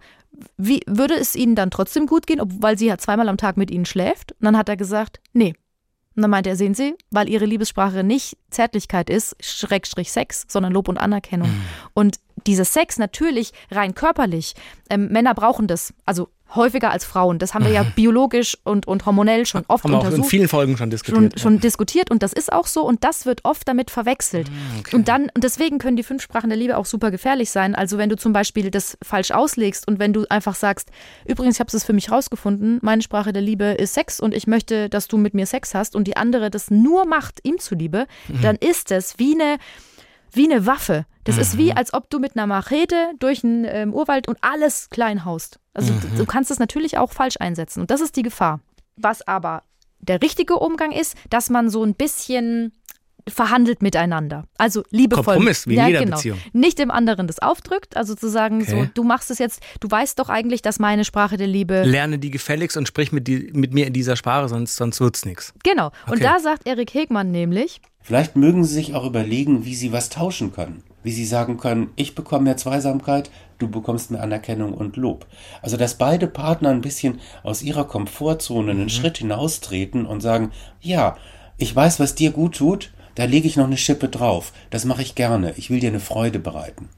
[0.57, 3.69] Wie würde es ihnen dann trotzdem gut gehen, weil sie ja zweimal am Tag mit
[3.69, 4.31] ihnen schläft?
[4.33, 5.53] Und dann hat er gesagt, nee.
[6.15, 10.71] Und dann meinte er, sehen Sie, weil ihre Liebessprache nicht Zärtlichkeit ist, Schrägstrich Sex, sondern
[10.71, 11.49] Lob und Anerkennung.
[11.49, 11.63] Mhm.
[11.95, 14.53] Und dieser Sex natürlich rein körperlich,
[14.89, 15.93] ähm, Männer brauchen das.
[16.05, 17.39] Also häufiger als Frauen.
[17.39, 20.19] Das haben wir ja biologisch und, und hormonell schon oft haben wir untersucht.
[20.19, 21.33] Auch in vielen Folgen schon diskutiert.
[21.33, 24.49] Schon, schon diskutiert und das ist auch so und das wird oft damit verwechselt.
[24.49, 24.95] Ah, okay.
[24.95, 27.75] Und dann, und deswegen können die fünf Sprachen der Liebe auch super gefährlich sein.
[27.75, 30.89] Also wenn du zum Beispiel das falsch auslegst und wenn du einfach sagst,
[31.25, 34.47] übrigens, ich habe es für mich rausgefunden, meine Sprache der Liebe ist Sex und ich
[34.47, 38.05] möchte, dass du mit mir Sex hast und die andere das nur macht, ihm zuliebe,
[38.27, 38.41] mhm.
[38.41, 39.57] dann ist es wie eine
[40.35, 41.05] wie eine Waffe.
[41.23, 41.41] Das mhm.
[41.41, 41.77] ist wie, mhm.
[41.77, 45.59] als ob du mit einer Machete durch einen ähm, Urwald und alles klein haust.
[45.73, 46.01] Also mhm.
[46.01, 47.81] du, du kannst es natürlich auch falsch einsetzen.
[47.81, 48.59] Und das ist die Gefahr.
[48.95, 49.63] Was aber
[49.99, 52.73] der richtige Umgang ist, dass man so ein bisschen
[53.27, 54.45] verhandelt miteinander.
[54.57, 55.23] Also liebevoll.
[55.35, 56.15] Kompromiss, wie in ja, jeder genau.
[56.17, 56.39] Beziehung.
[56.51, 58.71] Nicht dem anderen das aufdrückt, also zu sagen, Okay.
[58.71, 61.83] so, du machst es jetzt, du weißt doch eigentlich, dass meine Sprache der Liebe.
[61.83, 65.25] Lerne die gefälligst und sprich mit, die, mit mir in dieser Sprache, sonst, sonst wird's
[65.25, 65.53] nichts.
[65.63, 65.87] genau.
[66.07, 66.23] Und Okay.
[66.23, 70.51] da sagt Erik Hegmann nämlich, Vielleicht mögen Sie sich auch überlegen, wie Sie was tauschen
[70.51, 70.83] können.
[71.03, 75.25] Wie Sie sagen können, ich bekomme mehr Zweisamkeit, du bekommst mehr Anerkennung und Lob.
[75.61, 81.15] Also, dass beide Partner ein bisschen aus ihrer Komfortzone einen Schritt hinaustreten und sagen, ja,
[81.57, 84.53] ich weiß, was dir gut tut, da lege ich noch eine Schippe drauf.
[84.69, 85.53] Das mache ich gerne.
[85.57, 86.89] Ich will dir eine Freude bereiten.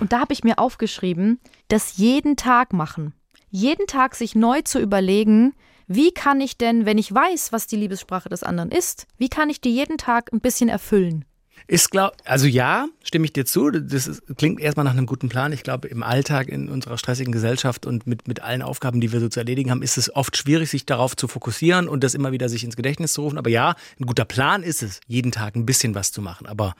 [0.00, 3.14] und da habe ich mir aufgeschrieben, das jeden Tag machen.
[3.50, 5.54] Jeden Tag sich neu zu überlegen,
[5.86, 9.50] wie kann ich denn, wenn ich weiß, was die Liebessprache des anderen ist, wie kann
[9.50, 11.26] ich die jeden Tag ein bisschen erfüllen?
[11.66, 13.70] Ist glaub, also ja, stimme ich dir zu.
[13.70, 15.52] Das ist, klingt erstmal nach einem guten Plan.
[15.52, 19.20] Ich glaube, im Alltag in unserer stressigen Gesellschaft und mit, mit allen Aufgaben, die wir
[19.20, 22.32] so zu erledigen haben, ist es oft schwierig, sich darauf zu fokussieren und das immer
[22.32, 23.38] wieder sich ins Gedächtnis zu rufen.
[23.38, 26.46] Aber ja, ein guter Plan ist es, jeden Tag ein bisschen was zu machen.
[26.46, 26.74] Aber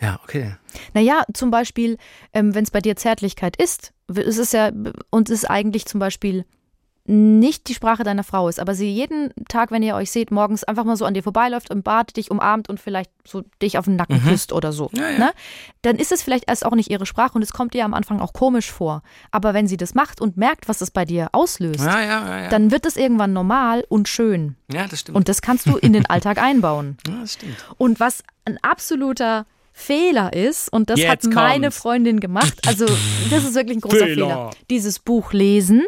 [0.00, 0.56] ja, okay.
[0.94, 1.98] Naja, zum Beispiel,
[2.32, 4.72] ähm, wenn es bei dir Zärtlichkeit ist, es ist ja,
[5.10, 6.44] und es ist eigentlich zum Beispiel
[7.10, 10.62] nicht die Sprache deiner Frau ist, aber sie jeden Tag, wenn ihr euch seht, morgens
[10.64, 13.86] einfach mal so an dir vorbeiläuft im Bad, dich umarmt und vielleicht so dich auf
[13.86, 15.32] den Nacken küsst oder so, Ne?
[15.82, 18.20] dann ist es vielleicht erst auch nicht ihre Sprache und es kommt ihr am Anfang
[18.20, 19.02] auch komisch vor.
[19.32, 22.42] Aber wenn sie das macht und merkt, was es bei dir auslöst, Ja, ja, ja.
[22.44, 24.54] Ja, dann wird es irgendwann normal und schön.
[24.72, 25.16] ja das stimmt.
[25.16, 26.96] Und das kannst du in den Alltag einbauen.
[27.08, 27.56] ja, das stimmt.
[27.76, 31.78] Und was ein absoluter Fehler ist, und das Jetzt hat meine kommt's.
[31.78, 32.86] Freundin gemacht, also
[33.30, 34.14] das ist wirklich ein großer Fehler.
[34.26, 34.50] Fehler.
[34.68, 35.84] Dieses Buch lesen,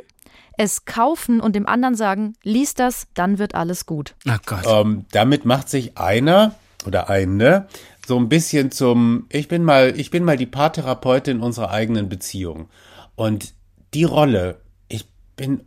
[0.59, 4.15] es kaufen und dem anderen sagen, lies das, dann wird alles gut.
[4.29, 4.67] Oh Gott.
[4.67, 6.55] Ähm, damit macht sich einer
[6.87, 7.67] oder eine
[8.07, 12.69] so ein bisschen zum, ich bin mal, ich bin mal die Paartherapeutin unserer eigenen Beziehung.
[13.15, 13.55] Und
[13.95, 15.63] die Rolle, ich bin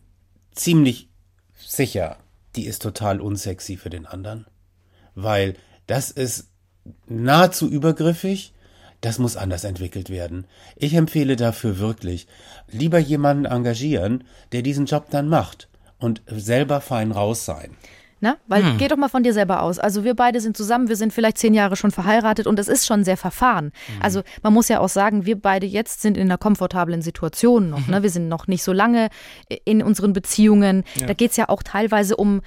[0.53, 1.09] ziemlich
[1.55, 2.17] sicher,
[2.55, 4.45] die ist total unsexy für den anderen.
[5.13, 5.55] Weil
[5.87, 6.49] das ist
[7.07, 8.53] nahezu übergriffig.
[9.05, 10.47] Das muss anders entwickelt werden.
[10.75, 12.25] Ich empfehle dafür wirklich,
[12.71, 17.77] lieber jemanden engagieren, der diesen Job dann macht und selber fein raus sein.
[18.21, 18.37] Ne?
[18.47, 18.77] Weil Hm.
[18.77, 19.77] geh doch mal von dir selber aus.
[19.77, 22.85] Also wir beide sind zusammen, wir sind vielleicht zehn Jahre schon verheiratet und es ist
[22.85, 23.71] schon sehr verfahren.
[23.87, 23.95] Hm.
[24.01, 27.85] Also man muss ja auch sagen, wir beide jetzt sind in einer komfortablen Situation noch.
[27.87, 27.93] Mhm.
[27.93, 28.03] Ne?
[28.05, 29.09] Wir sind noch nicht so lange
[29.65, 30.83] in unseren Beziehungen.
[31.05, 32.41] Da geht es ja auch teilweise um,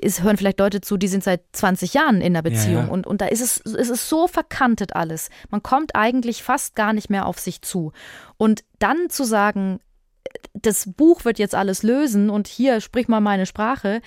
[0.00, 2.92] es hören vielleicht Leute zu, die sind seit 20 Jahren in einer Beziehung ja.
[2.92, 5.28] Und, und da ist es, es ist so verkantet alles.
[5.50, 7.92] Man kommt eigentlich fast gar nicht mehr auf sich zu.
[8.38, 9.80] Und dann zu sagen,
[10.54, 14.00] das Buch wird jetzt alles lösen und hier sprich mal meine Sprache,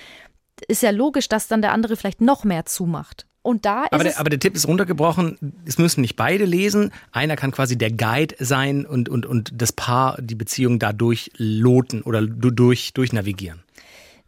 [0.67, 3.25] ist ja logisch, dass dann der andere vielleicht noch mehr zumacht.
[3.41, 6.91] Und da ist Aber der, aber der Tipp ist runtergebrochen, es müssen nicht beide lesen.
[7.11, 12.01] Einer kann quasi der Guide sein und, und, und das Paar die Beziehung dadurch loten
[12.01, 13.63] oder du- durch, durchnavigieren.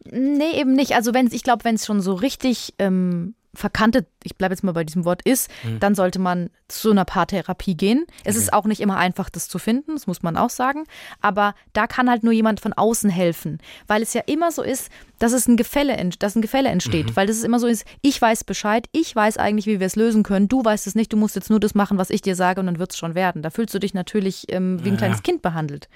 [0.05, 0.93] Nee, eben nicht.
[0.95, 4.71] Also wenn ich glaube, wenn es schon so richtig ähm, verkantet, ich bleibe jetzt mal
[4.71, 5.79] bei diesem Wort ist, Hm.
[5.79, 8.05] dann sollte man zu einer Paartherapie gehen.
[8.23, 10.85] Es ist auch nicht immer einfach, das zu finden, das muss man auch sagen.
[11.19, 14.89] Aber da kann halt nur jemand von außen helfen, weil es ja immer so ist,
[15.19, 17.15] dass es ein Gefälle, dass ein Gefälle entsteht, Mhm.
[17.17, 19.97] weil das ist immer so ist, ich weiß Bescheid, ich weiß eigentlich, wie wir es
[19.97, 22.35] lösen können, du weißt es nicht, du musst jetzt nur das machen, was ich dir
[22.37, 23.41] sage und dann wird es schon werden.
[23.41, 25.89] Da fühlst du dich natürlich ähm, wie ein kleines Kind behandelt.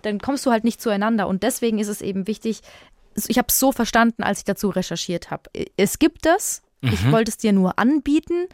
[0.00, 2.62] Dann kommst du halt nicht zueinander und deswegen ist es eben wichtig,
[3.28, 5.50] ich habe es so verstanden, als ich dazu recherchiert habe.
[5.76, 6.62] Es gibt das.
[6.82, 8.46] Ich wollte es dir nur anbieten.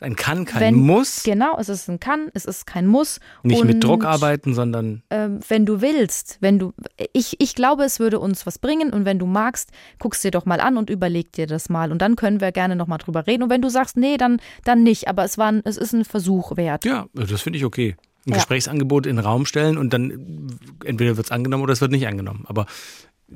[0.00, 1.22] Ein kann, kein Wenn, muss.
[1.22, 3.20] Genau, es ist ein kann, es ist kein muss.
[3.44, 6.72] Nicht und, mit Druck arbeiten, sondern Ähm, wenn du willst, wenn du,
[7.12, 9.70] ich, ich glaube, es würde uns was bringen und wenn du magst,
[10.00, 12.74] guckst dir doch mal an und überleg dir das mal und dann können wir gerne
[12.74, 13.44] nochmal drüber reden.
[13.44, 16.04] Und wenn du sagst, nee, dann, dann nicht, aber es war, ein, es ist ein
[16.04, 16.84] Versuch wert.
[16.84, 17.94] ja, das finde ich okay.
[18.26, 18.36] Ein Ja.
[18.36, 21.92] Gesprächsangebot in den Raum stellen und dann äh, entweder wird es angenommen oder es wird
[21.92, 22.44] nicht angenommen.
[22.48, 22.66] Aber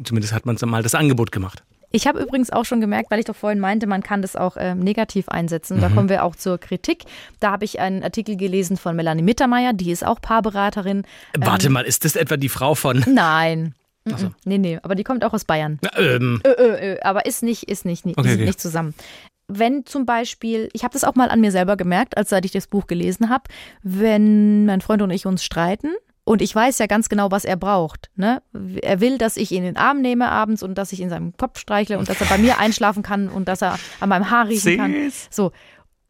[0.03, 1.63] zumindest hat man mal das Angebot gemacht.
[1.91, 4.57] Ich habe übrigens auch schon gemerkt, weil ich doch vorhin meinte, man kann das auch
[4.59, 5.81] ähm, negativ einsetzen.
[5.81, 7.05] Da kommen wir auch zur Kritik.
[7.41, 11.05] Da habe ich einen Artikel gelesen von Melanie Mittermeier, die ist auch Paarberaterin.
[11.39, 13.05] Warte mal, ist das etwa die Frau von.
[13.09, 13.75] Nein.
[14.05, 14.35] Mhm.
[14.45, 15.81] Nee, nee, aber die kommt auch aus Bayern.
[15.97, 18.47] Ähm, Ö, ö, ö, aber ist nicht, ist nicht, Okay, die sind okay.
[18.47, 18.95] nicht zusammen.
[19.49, 22.53] Wenn zum Beispiel, ich habe das auch mal an mir selber gemerkt, als seit ich
[22.53, 23.45] das Buch gelesen habe,
[23.83, 25.93] wenn mein Freund und ich uns streiten
[26.27, 28.11] und ich weiß ja ganz genau, was er braucht.
[28.17, 28.43] Ne?
[28.83, 31.37] Er will, dass ich ihn in den Arm nehme abends und dass ich in seinem
[31.37, 34.49] Kopf streichle und dass er bei mir einschlafen kann und dass er an meinem Haar
[34.49, 34.93] riechen kann.
[34.93, 35.29] Süß.
[35.31, 35.53] So.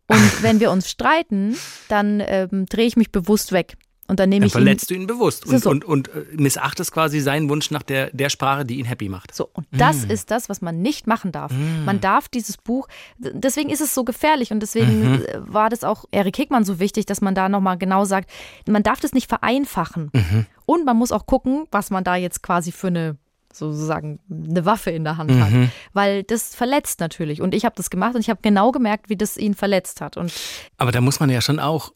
[0.06, 1.54] Und wenn wir uns streiten,
[1.88, 3.76] dann ähm, drehe ich mich bewusst weg.
[4.08, 5.70] Und dann nehme dann ich ihn verletzt du ihn bewusst und, so.
[5.70, 9.34] und, und äh, missachtest quasi seinen Wunsch nach der, der Sprache, die ihn happy macht.
[9.34, 10.10] So, und das Mm.
[10.10, 11.52] ist das, was man nicht machen darf.
[11.84, 12.86] Man darf dieses Buch,
[13.18, 15.24] deswegen ist es so gefährlich und deswegen Mhm.
[15.38, 18.30] war das auch Erik Hickmann so wichtig, dass man da nochmal genau sagt,
[18.68, 20.10] man darf das nicht vereinfachen.
[20.12, 20.46] Mhm.
[20.66, 23.16] Und man muss auch gucken, was man da jetzt quasi für eine
[23.58, 25.50] sozusagen eine Waffe in der Hand hat.
[25.50, 25.70] Mhm.
[25.92, 27.40] Weil das verletzt natürlich.
[27.40, 30.16] Und ich habe das gemacht und ich habe genau gemerkt, wie das ihn verletzt hat.
[30.16, 30.32] Und
[30.76, 31.92] Aber da muss man ja schon auch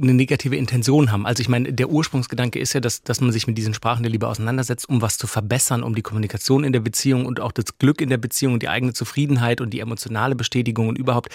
[0.00, 1.26] eine negative Intention haben.
[1.26, 4.10] Also ich meine, der Ursprungsgedanke ist ja, dass, dass man sich mit diesen Sprachen der
[4.10, 7.78] Liebe auseinandersetzt, um was zu verbessern, um die Kommunikation in der Beziehung und auch das
[7.78, 11.32] Glück in der Beziehung und die eigene Zufriedenheit und die emotionale Bestätigung und überhaupt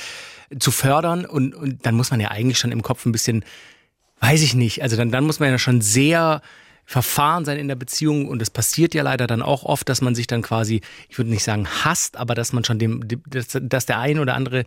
[0.59, 1.25] zu fördern.
[1.25, 3.43] Und, und dann muss man ja eigentlich schon im Kopf ein bisschen,
[4.19, 6.41] weiß ich nicht, also dann, dann muss man ja schon sehr
[6.85, 8.27] verfahren sein in der Beziehung.
[8.27, 11.29] Und es passiert ja leider dann auch oft, dass man sich dann quasi, ich würde
[11.29, 14.65] nicht sagen hasst, aber dass man schon dem, dass, dass der eine oder andere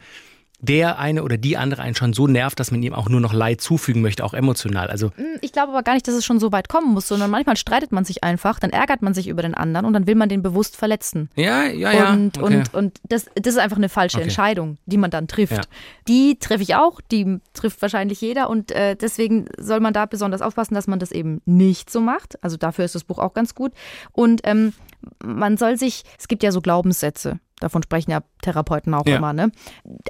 [0.59, 3.33] der eine oder die andere einen schon so nervt, dass man ihm auch nur noch
[3.33, 4.89] Leid zufügen möchte, auch emotional.
[4.89, 7.31] Also hm, ich glaube aber gar nicht, dass es schon so weit kommen muss, sondern
[7.31, 10.15] manchmal streitet man sich einfach, dann ärgert man sich über den anderen und dann will
[10.15, 11.31] man den bewusst verletzen.
[11.37, 12.13] ja, ja, ja.
[12.13, 12.57] Und, okay.
[12.57, 14.25] und, und das, das ist einfach eine falsche Okay.
[14.25, 15.53] Entscheidung, die man dann trifft.
[15.53, 15.61] Ja.
[16.09, 20.41] Die treffe ich auch, die trifft wahrscheinlich jeder und äh, deswegen soll man da besonders
[20.41, 22.43] aufpassen, dass man das eben nicht so macht.
[22.43, 23.73] Also dafür ist das Buch auch ganz gut.
[24.13, 24.73] Und ähm,
[25.23, 29.17] man soll sich, es gibt ja so Glaubenssätze, davon sprechen ja Therapeuten auch Ja.
[29.17, 29.51] immer, ne?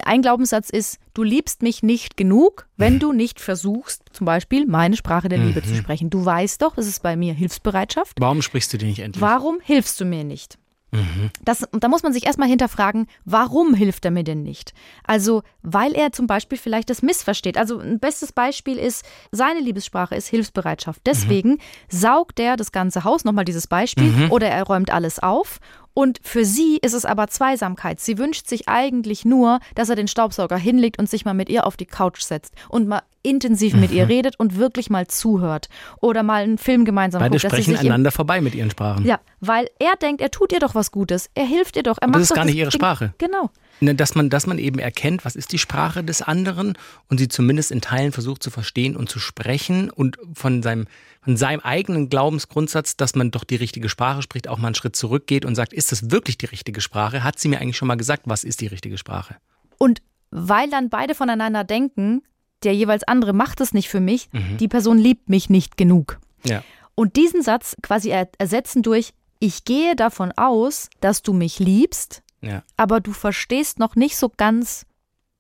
[0.05, 2.83] Ein Glaubenssatz ist, du liebst mich nicht genug, Mhm.
[2.83, 6.11] wenn du nicht versuchst, zum Beispiel meine Sprache der Liebe zu sprechen.
[6.11, 8.17] Du weißt doch, es ist bei mir Hilfsbereitschaft.
[8.21, 9.21] Warum sprichst du dir nicht endlich?
[9.23, 10.59] Warum hilfst du mir nicht?
[10.93, 11.31] Mhm.
[11.43, 14.73] Das, da muss man sich erstmal hinterfragen, warum hilft er mir denn nicht?
[15.05, 17.59] Also, weil er zum Beispiel vielleicht das missversteht.
[17.59, 21.03] Also, ein bestes Beispiel ist, seine Liebessprache ist Hilfsbereitschaft.
[21.05, 24.31] Deswegen saugt er das ganze Haus, nochmal dieses Beispiel, Mhm.
[24.31, 25.59] oder er räumt alles auf.
[25.99, 28.01] Und für sie ist es aber Zweisamkeit.
[28.01, 31.67] Sie wünscht sich eigentlich nur, dass er den Staubsauger hinlegt und sich mal mit ihr
[31.67, 33.97] auf die Couch setzt und mal intensiv mit Mhm.
[33.97, 35.71] ihr redet und wirklich mal zuhört.
[36.03, 37.41] Oder mal einen Film gemeinsam Beide guckt.
[37.41, 39.07] sie sprechen einander vorbei mit ihren Sprachen.
[39.07, 41.31] ja, weil er denkt, er tut ihr doch was Gutes.
[41.35, 41.97] Er hilft ihr doch.
[41.99, 43.15] Er macht das ist doch gar nicht ihre Ding- Sprache.
[43.17, 43.49] Genau.
[43.81, 47.29] Ne, Dass man, dass man eben erkennt, was ist die Sprache des anderen und sie
[47.29, 50.87] zumindest in Teilen versucht zu verstehen und zu sprechen und von seinem,
[51.21, 54.97] von seinem eigenen Glaubensgrundsatz, dass man doch die richtige Sprache spricht, auch mal einen Schritt
[54.97, 57.23] zurückgeht und sagt, ist das wirklich die richtige Sprache?
[57.23, 59.37] Hat sie mir eigentlich schon mal gesagt, was ist die richtige Sprache?
[59.79, 62.23] Und weil dann beide voneinander denken,
[62.63, 64.57] der jeweils andere macht es nicht für mich, Mhm.
[64.59, 66.19] die Person liebt mich nicht genug.
[66.45, 66.63] Ja.
[66.95, 72.23] Und diesen Satz quasi er ersetzen durch, ich gehe davon aus, dass du mich liebst,
[72.43, 72.63] Ja.
[72.77, 74.87] aber du verstehst noch nicht so ganz,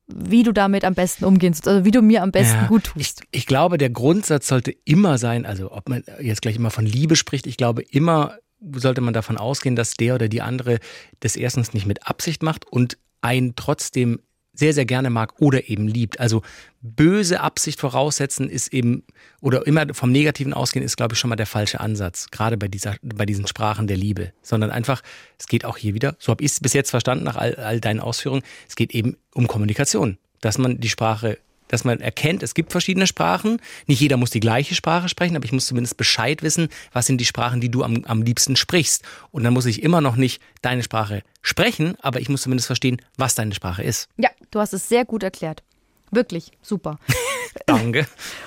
[0.09, 2.92] wie du damit am besten umgehen sollst, also wie du mir am besten Ja, gut
[2.96, 3.22] Ich, tust.
[3.32, 7.16] ich glaube, der Grundsatz sollte immer sein, also ob man jetzt gleich immer von Liebe
[7.16, 8.38] spricht, ich glaube immer
[8.72, 10.78] sollte man davon ausgehen, dass der oder die andere
[11.20, 14.20] das erstens nicht mit Absicht macht und einen trotzdem
[14.56, 16.18] sehr, sehr gerne mag oder eben liebt.
[16.18, 16.42] Also
[16.82, 19.04] böse Absicht voraussetzen ist eben,
[19.40, 22.66] oder immer vom Negativen ausgehen, ist, glaube ich, schon mal der falsche Ansatz, gerade bei,
[22.66, 24.32] dieser, bei diesen Sprachen der Liebe.
[24.42, 25.02] Sondern einfach,
[25.38, 27.80] es geht auch hier wieder, so habe ich es bis jetzt verstanden nach all, all
[27.80, 30.18] deinen Ausführungen, es geht eben um Kommunikation.
[30.40, 31.38] Dass man die Sprache
[31.68, 33.61] dass man erkennt, es gibt verschiedene Sprachen.
[33.87, 37.18] Nicht jeder muss die gleiche Sprache sprechen, aber ich muss zumindest Bescheid wissen, was sind
[37.18, 39.05] die Sprachen, die du am, am liebsten sprichst.
[39.31, 43.00] Und dann muss ich immer noch nicht deine Sprache sprechen, aber ich muss zumindest verstehen,
[43.16, 44.09] was deine Sprache ist.
[44.16, 45.62] Ja, du hast es sehr gut erklärt.
[46.11, 46.98] Wirklich, super.
[47.66, 48.06] Danke.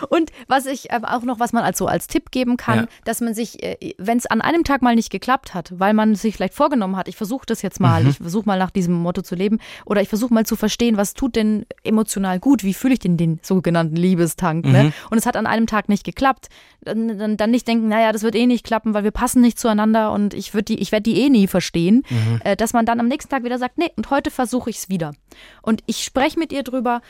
[0.09, 2.87] Und was ich aber auch noch, was man als so als Tipp geben kann, Ja.
[3.05, 6.15] dass man sich, äh, wenn es an einem Tag mal nicht geklappt hat, weil man
[6.15, 8.09] sich vielleicht vorgenommen hat, ich versuche das jetzt mal, Mhm.
[8.11, 11.13] ich versuche mal nach diesem Motto zu leben oder ich versuche mal zu verstehen, was
[11.13, 14.71] tut denn emotional gut, wie fühle ich denn den sogenannten Liebestank, Mhm.
[14.71, 14.93] ne?
[15.09, 16.47] Und es hat an einem Tag nicht geklappt,
[16.81, 19.59] dann, dann, dann nicht denken, naja, das wird eh nicht klappen, weil wir passen nicht
[19.59, 22.41] zueinander und ich die, ich werde die eh nie verstehen, Mhm.
[22.43, 24.89] äh, dass man dann am nächsten Tag wieder sagt, nee, und heute versuche ich es
[24.89, 25.13] wieder.
[25.61, 27.01] Und ich spreche mit ihr drüber,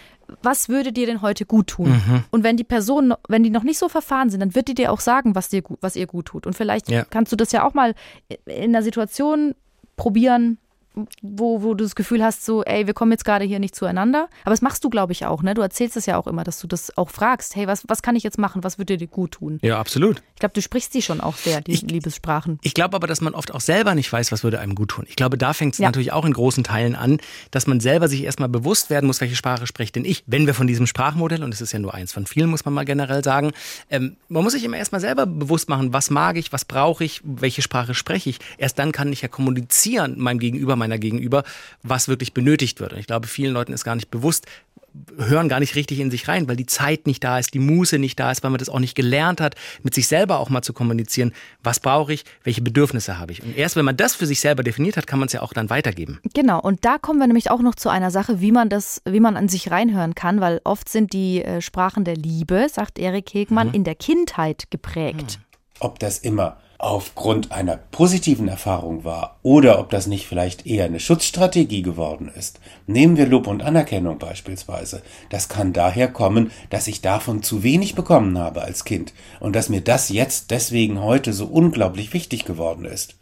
[0.44, 1.90] was würde dir denn heute gut tun?
[1.90, 2.24] Mhm.
[2.32, 4.92] Und wenn die Person, wenn die noch nicht so verfahren sind, dann wird die dir
[4.92, 6.46] auch sagen, was dir was ihr gut tut.
[6.48, 7.06] Und vielleicht Ja.
[7.10, 7.94] kannst du das ja auch mal
[8.46, 9.56] in einer Situation
[9.96, 10.58] probieren,
[11.22, 14.28] wo, wo du das Gefühl hast, so, ey, wir kommen jetzt gerade hier nicht zueinander.
[14.44, 15.54] Aber das machst du, glaube ich, auch, ne?
[15.54, 18.16] Du erzählst es ja auch immer, dass du das auch fragst, hey, was, was kann
[18.16, 18.64] ich jetzt machen?
[18.64, 19.60] Was würde dir gut tun?
[19.62, 20.22] Ja, absolut.
[20.34, 22.60] Ich glaube, du sprichst die schon auch sehr, die Ich- Liebessprachen.
[22.64, 25.06] Ich glaube aber, dass man oft auch selber nicht weiß, was würde einem gut tun.
[25.08, 25.88] Ich glaube, da fängt es Ja.
[25.88, 27.20] natürlich auch in großen Teilen an,
[27.52, 30.24] dass man selber sich erstmal bewusst werden muss, welche Sprache spricht denn ich.
[30.28, 32.74] Wenn wir von diesem Sprachmodell, und es ist ja nur eins von vielen, muss man
[32.74, 33.52] mal generell sagen,
[33.90, 37.22] ähm, man muss sich immer erstmal selber bewusst machen, was mag ich, was brauche ich,
[37.24, 38.40] welche Sprache spreche ich.
[38.58, 41.44] Erst dann kann ich ja kommunizieren meinem Gegenüber, meiner Gegenüber,
[41.84, 42.94] was wirklich benötigt wird.
[42.94, 44.46] Und ich glaube, vielen Leuten ist gar nicht bewusst,
[45.18, 48.00] hören gar nicht richtig in sich rein, weil die Zeit nicht da ist, die Muße
[48.00, 50.64] nicht da ist, weil man das auch nicht gelernt hat, mit sich selber auch mal
[50.64, 51.32] zu kommunizieren,
[51.64, 53.44] was brauche ich, welche Bedürfnisse habe ich.
[53.44, 55.54] Und erst wenn man das für sich selber definiert hat, kann man es ja auch
[55.54, 56.20] dann weitergeben.
[56.34, 59.20] Genau, und da kommen wir nämlich auch noch zu einer Sache, wie man das, wie
[59.20, 63.32] man an sich reinhören kann, weil oft sind die äh, Sprachen der Liebe, sagt Erik
[63.32, 63.74] Hegmann, Mhm.
[63.76, 65.40] in der Kindheit geprägt.
[65.80, 71.02] Ob das immer aufgrund einer positiven Erfahrung war oder ob das nicht vielleicht eher eine
[71.02, 72.62] Schutzstrategie geworden ist.
[72.88, 75.04] Nehmen wir Lob und Anerkennung beispielsweise.
[75.30, 79.68] Das kann daher kommen, dass ich davon zu wenig bekommen habe als Kind und dass
[79.68, 83.16] mir das jetzt deswegen heute so unglaublich wichtig geworden ist.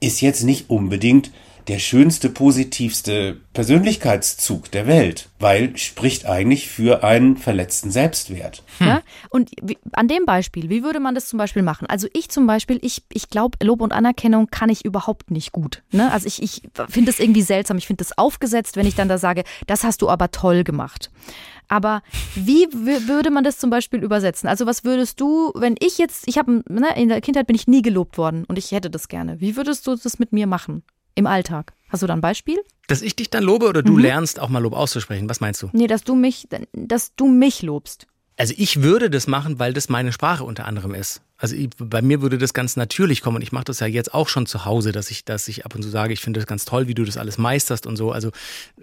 [0.00, 1.30] ist jetzt nicht unbedingt
[1.68, 8.62] der schönste, positivste Persönlichkeitszug der Welt, weil spricht eigentlich für einen verletzten Selbstwert.
[8.78, 9.02] Ja?
[9.30, 11.86] Und wie, an dem Beispiel, wie würde man das zum Beispiel machen?
[11.88, 15.82] Also ich zum Beispiel, ich, ich glaube, Lob und Anerkennung kann ich überhaupt nicht gut.
[15.90, 16.12] Ne?
[16.12, 17.78] Also ich, ich finde das irgendwie seltsam.
[17.78, 21.10] Ich finde das aufgesetzt, wenn ich dann da sage, das hast du aber toll gemacht.
[21.68, 22.02] Aber
[22.36, 24.48] wie würde man das zum Beispiel übersetzen?
[24.48, 27.66] Also was würdest du, wenn ich jetzt, ich habe, ne, in der Kindheit bin ich
[27.66, 29.40] nie gelobt worden und ich hätte das gerne.
[29.40, 30.84] Wie würdest du das mit mir machen?
[31.16, 31.72] Im Alltag.
[31.88, 32.58] Hast du da ein Beispiel?
[32.86, 33.98] Dass ich dich dann lobe oder du mhm.
[33.98, 35.28] lernst auch mal Lob auszusprechen?
[35.28, 35.70] Was meinst du?
[35.72, 38.06] Nee, dass du mich, dass du mich lobst.
[38.38, 41.22] Also ich würde das machen, weil das meine Sprache unter anderem ist.
[41.38, 44.12] Also ich, bei mir würde das ganz natürlich kommen und ich mache das ja jetzt
[44.12, 46.46] auch schon zu Hause, dass ich, dass ich ab und zu sage, ich finde das
[46.46, 48.12] ganz toll, wie du das alles meisterst und so.
[48.12, 48.30] Also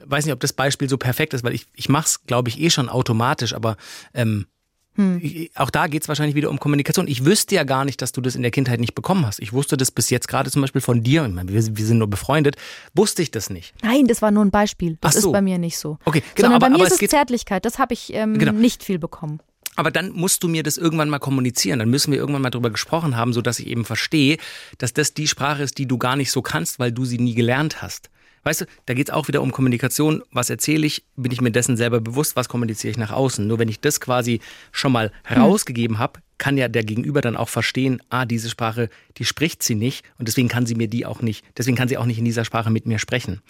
[0.06, 2.60] weiß nicht, ob das Beispiel so perfekt ist, weil ich, ich mache es, glaube ich,
[2.60, 3.78] eh schon automatisch, aber
[4.14, 4.48] ähm,
[4.96, 5.50] hm.
[5.56, 7.08] Auch da geht es wahrscheinlich wieder um Kommunikation.
[7.08, 9.40] Ich wüsste ja gar nicht, dass du das in der Kindheit nicht bekommen hast.
[9.40, 11.26] Ich wusste das bis jetzt gerade zum Beispiel von dir.
[11.26, 12.58] Ich meine, wir, wir, sind nur befreundet.
[12.94, 13.74] Wusste ich das nicht.
[13.82, 14.98] Nein, das war nur ein Beispiel.
[15.02, 15.30] Das so.
[15.30, 15.98] ist bei mir nicht so.
[16.06, 16.50] Okay, genau.
[16.50, 17.66] Sondern aber, bei mir aber ist es Zärtlichkeit.
[17.66, 18.52] Das habe ich ähm, genau.
[18.52, 19.40] nicht viel bekommen.
[19.76, 21.80] Aber dann musst du mir das irgendwann mal kommunizieren.
[21.80, 24.38] Dann müssen wir irgendwann mal darüber gesprochen haben, sodass ich eben verstehe,
[24.78, 27.34] dass das die Sprache ist, die du gar nicht so kannst, weil du sie nie
[27.34, 28.10] gelernt hast.
[28.44, 30.24] Weißt du, da geht es auch wieder um Kommunikation.
[30.32, 31.06] Was erzähle ich?
[31.16, 32.36] Bin ich mir dessen selber bewusst?
[32.36, 33.46] Was kommuniziere ich nach außen?
[33.48, 37.48] Nur wenn ich das quasi schon mal herausgegeben habe, kann ja der Gegenüber dann auch
[37.48, 41.22] verstehen, ah, diese Sprache, die spricht sie nicht und deswegen kann sie mir die auch
[41.22, 43.42] nicht, deswegen kann sie auch nicht in dieser Sprache mit mir sprechen.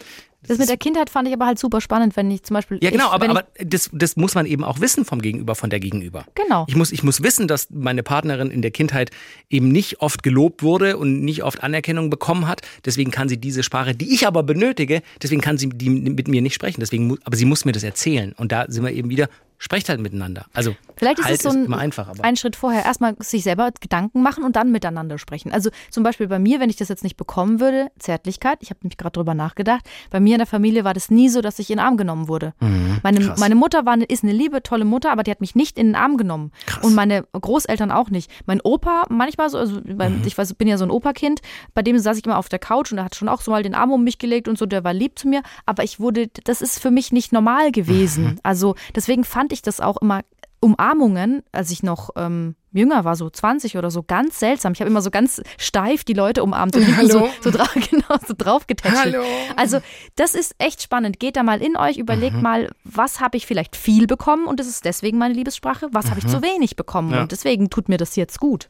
[0.47, 2.77] Das, mit der Kindheit fand ich aber halt super spannend, wenn ich zum Beispiel.
[2.83, 5.71] Ja, genau, ich, aber, aber das, das muss man eben auch wissen vom Gegenüber, von
[5.71, 6.25] der Gegenüber.
[6.35, 6.65] Genau.
[6.67, 9.09] Ich muss, ich muss wissen, dass meine Partnerin in der Kindheit
[9.49, 12.61] eben nicht oft gelobt wurde und nicht oft Anerkennung bekommen hat.
[12.85, 16.41] Deswegen kann sie diese Sprache, die ich aber benötige, deswegen kann sie die mit mir
[16.41, 16.81] nicht sprechen.
[16.81, 18.33] Deswegen, aber sie muss mir das erzählen.
[18.33, 20.45] Und da sind wir eben wieder sprecht halt miteinander.
[20.53, 23.43] Also vielleicht ist halt es so ein, immer einfach, aber ein Schritt vorher erstmal sich
[23.43, 25.51] selber Gedanken machen und dann miteinander sprechen.
[25.51, 28.59] Also zum Beispiel bei mir, wenn ich das jetzt nicht bekommen würde, Zärtlichkeit.
[28.61, 29.85] Ich habe mich gerade drüber nachgedacht.
[30.09, 32.27] Bei mir in der Familie war das nie so, dass ich in den Arm genommen
[32.27, 32.53] wurde.
[32.59, 35.55] Mhm, meine, meine Mutter war eine, ist eine liebe, tolle Mutter, aber die hat mich
[35.55, 36.83] nicht in den Arm genommen krass.
[36.83, 38.29] und meine Großeltern auch nicht.
[38.45, 40.23] Mein Opa manchmal so, also mhm.
[40.25, 41.41] ich weiß, bin ja so ein Operkind.
[41.73, 43.63] Bei dem saß ich immer auf der Couch und er hat schon auch so mal
[43.63, 44.65] den Arm um mich gelegt und so.
[44.65, 48.23] Der war lieb zu mir, aber ich wurde, das ist für mich nicht normal gewesen.
[48.25, 48.39] Mhm.
[48.43, 50.21] Also deswegen fand ich das auch immer
[50.63, 54.71] Umarmungen, als ich noch ähm, jünger war, so 20 oder so, ganz seltsam.
[54.71, 58.33] Ich habe immer so ganz steif die Leute umarmt und so, so, dra genau, so
[58.35, 59.17] draufgetätschelt.
[59.57, 59.79] Also
[60.15, 61.19] das ist echt spannend.
[61.19, 62.41] Geht da mal in euch, überlegt mhm.
[62.41, 66.09] mal, was habe ich vielleicht viel bekommen und das ist deswegen meine Liebessprache, was mhm.
[66.11, 67.21] habe ich zu wenig bekommen ja.
[67.21, 68.69] und deswegen tut mir das jetzt gut.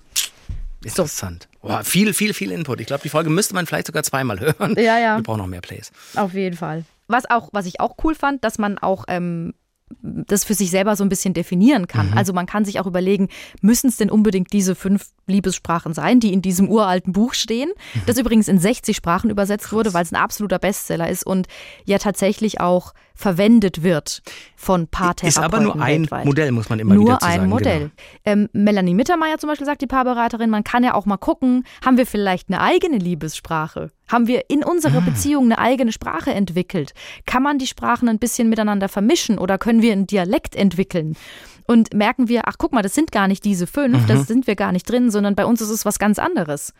[0.83, 1.47] Interessant.
[1.61, 2.81] Wow, viel, viel, viel Input.
[2.81, 4.75] Ich glaube, die Folge müsste man vielleicht sogar zweimal hören.
[4.77, 5.17] Ja, ja.
[5.17, 5.91] Wir brauchen noch mehr Plays.
[6.15, 6.83] Auf jeden Fall.
[7.07, 9.53] Was auch, was ich auch cool fand, dass man auch ähm,
[10.01, 12.11] das für sich selber so ein bisschen definieren kann.
[12.11, 12.17] Mhm.
[12.17, 13.29] Also man kann sich auch überlegen,
[13.61, 18.01] müssen es denn unbedingt diese fünf Liebessprachen sein, die in diesem uralten Buch stehen, mhm.
[18.05, 19.73] das übrigens in 60 Sprachen übersetzt Krass.
[19.73, 21.47] wurde, weil es ein absoluter Bestseller ist und
[21.85, 24.21] ja tatsächlich auch verwendet wird
[24.55, 26.25] von Paartherapeuten Ist aber nur ein weltweit.
[26.25, 27.35] Modell, muss man immer nur wieder zu sagen.
[27.35, 27.79] Nur ein Modell.
[27.79, 27.91] Genau.
[28.25, 31.97] Ähm, Melanie Mittermeier zum Beispiel sagt, die Paarberaterin, man kann ja auch mal gucken, haben
[31.97, 33.91] wir vielleicht eine eigene Liebessprache?
[34.07, 35.05] Haben wir in unserer hm.
[35.05, 36.93] Beziehung eine eigene Sprache entwickelt?
[37.25, 41.15] Kann man die Sprachen ein bisschen miteinander vermischen oder können wir einen Dialekt entwickeln?
[41.65, 44.07] Und merken wir, ach guck mal, das sind gar nicht diese fünf, mhm.
[44.07, 46.73] das sind wir gar nicht drin, sondern bei uns ist es was ganz anderes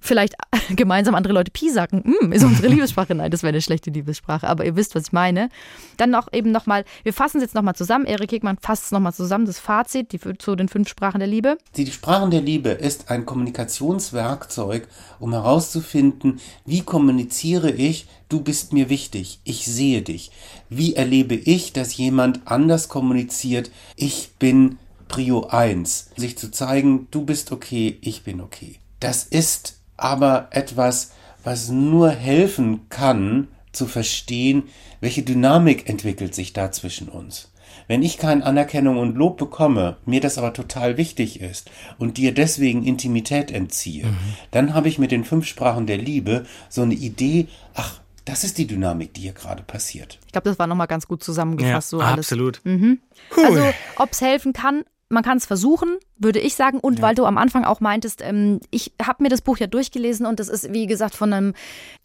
[0.00, 0.34] vielleicht
[0.76, 2.02] gemeinsam andere Leute piesacken.
[2.04, 3.14] Mm, ist unsere Liebessprache?
[3.14, 5.48] Nein, das wäre eine schlechte Liebessprache, aber ihr wisst, was ich meine.
[5.96, 8.06] Dann noch eben nochmal, wir fassen es jetzt nochmal zusammen.
[8.06, 11.58] Erik Hegmann fasst es nochmal zusammen, das Fazit die, zu den fünf Sprachen der Liebe.
[11.76, 18.88] Die Sprachen der Liebe ist ein Kommunikationswerkzeug, um herauszufinden, wie kommuniziere ich, du bist mir
[18.88, 20.30] wichtig, ich sehe dich.
[20.68, 26.10] Wie erlebe ich, dass jemand anders kommuniziert, ich bin Prio 1.
[26.16, 28.76] Sich zu zeigen, du bist okay, ich bin okay.
[29.00, 31.12] Das ist aber etwas,
[31.44, 34.64] was nur helfen kann, zu verstehen,
[35.00, 37.52] welche Dynamik entwickelt sich da zwischen uns.
[37.86, 42.32] Wenn ich keine Anerkennung und Lob bekomme, mir das aber total wichtig ist und dir
[42.32, 44.16] deswegen Intimität entziehe, mhm.
[44.50, 48.58] dann habe ich mit den fünf Sprachen der Liebe so eine Idee, ach, das ist
[48.58, 50.18] die Dynamik, die hier gerade passiert.
[50.26, 51.92] Ich glaube, das war nochmal ganz gut zusammengefasst.
[51.92, 52.26] Ja, so alles.
[52.26, 52.60] Absolut.
[52.64, 53.00] Mhm.
[53.36, 56.78] Also, ob es helfen kann, man kann es versuchen, würde ich sagen.
[56.78, 57.02] Und ja.
[57.02, 60.38] weil du am Anfang auch meintest, ähm, ich habe mir das Buch ja durchgelesen und
[60.38, 61.54] das ist, wie gesagt, von einem,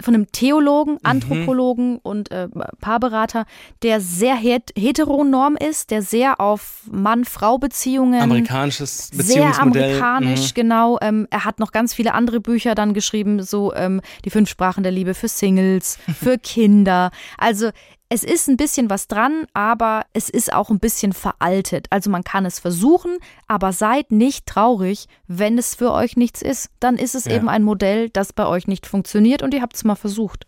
[0.02, 1.00] von einem Theologen, mhm.
[1.04, 2.00] Anthropologen mhm.
[2.02, 2.50] und äh,
[2.82, 3.46] Paarberater,
[3.84, 8.22] der sehr het heteronorm ist, der sehr auf Mann-Frau-Beziehungen.
[8.22, 9.54] Amerikanisches Beziehungsmodell.
[9.54, 10.56] Sehr amerikanisch, mhm.
[10.56, 10.98] genau.
[11.02, 14.82] Ähm, er hat noch ganz viele andere Bücher dann geschrieben, so ähm, die fünf Sprachen
[14.82, 17.12] der Liebe für Singles, für Kinder.
[17.38, 17.70] Also
[18.10, 21.88] es ist ein bisschen was dran, aber es ist auch ein bisschen veraltet.
[21.90, 26.70] Also man kann es versuchen, aber seid nicht traurig, wenn es für euch nichts ist.
[26.80, 27.34] Dann ist es Ja.
[27.34, 30.46] eben ein Modell, das bei euch nicht funktioniert und ihr habt es mal versucht.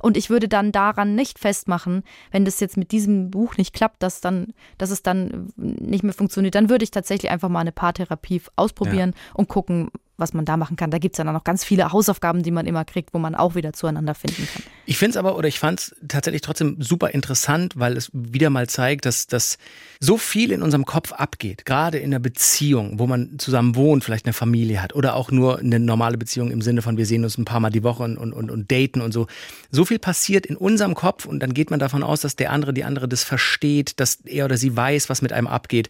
[0.00, 4.02] Und ich würde dann daran nicht festmachen, wenn das jetzt mit diesem Buch nicht klappt,
[4.02, 7.72] dass, dann, dass es dann nicht mehr funktioniert, dann würde ich tatsächlich einfach mal eine
[7.72, 10.90] Paartherapie ausprobieren und gucken, was man da machen kann.
[10.90, 13.34] Da gibt es ja dann noch ganz viele Hausaufgaben, die man immer kriegt, wo man
[13.34, 14.62] auch wieder zueinander finden kann.
[14.86, 18.50] Ich finde es aber, oder ich fand es tatsächlich trotzdem super interessant, weil es wieder
[18.50, 19.58] mal zeigt, dass, dass
[20.00, 24.26] so viel in unserem Kopf abgeht, gerade in einer Beziehung, wo man zusammen wohnt, vielleicht
[24.26, 27.36] eine Familie hat oder auch nur eine normale Beziehung im Sinne von, wir sehen uns
[27.36, 29.26] ein paar Mal die Woche und, und, und daten und so.
[29.70, 32.72] So viel passiert in unserem Kopf und dann geht man davon aus, dass der andere,
[32.72, 35.88] die andere das versteht, dass er oder sie weiß, was mit einem abgeht.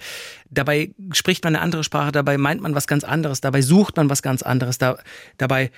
[0.50, 4.08] Dabei spricht man eine andere Sprache, dabei meint man was ganz anderes, dabei sucht man
[4.10, 4.98] was ganz anderes, da,
[5.38, 5.70] dabei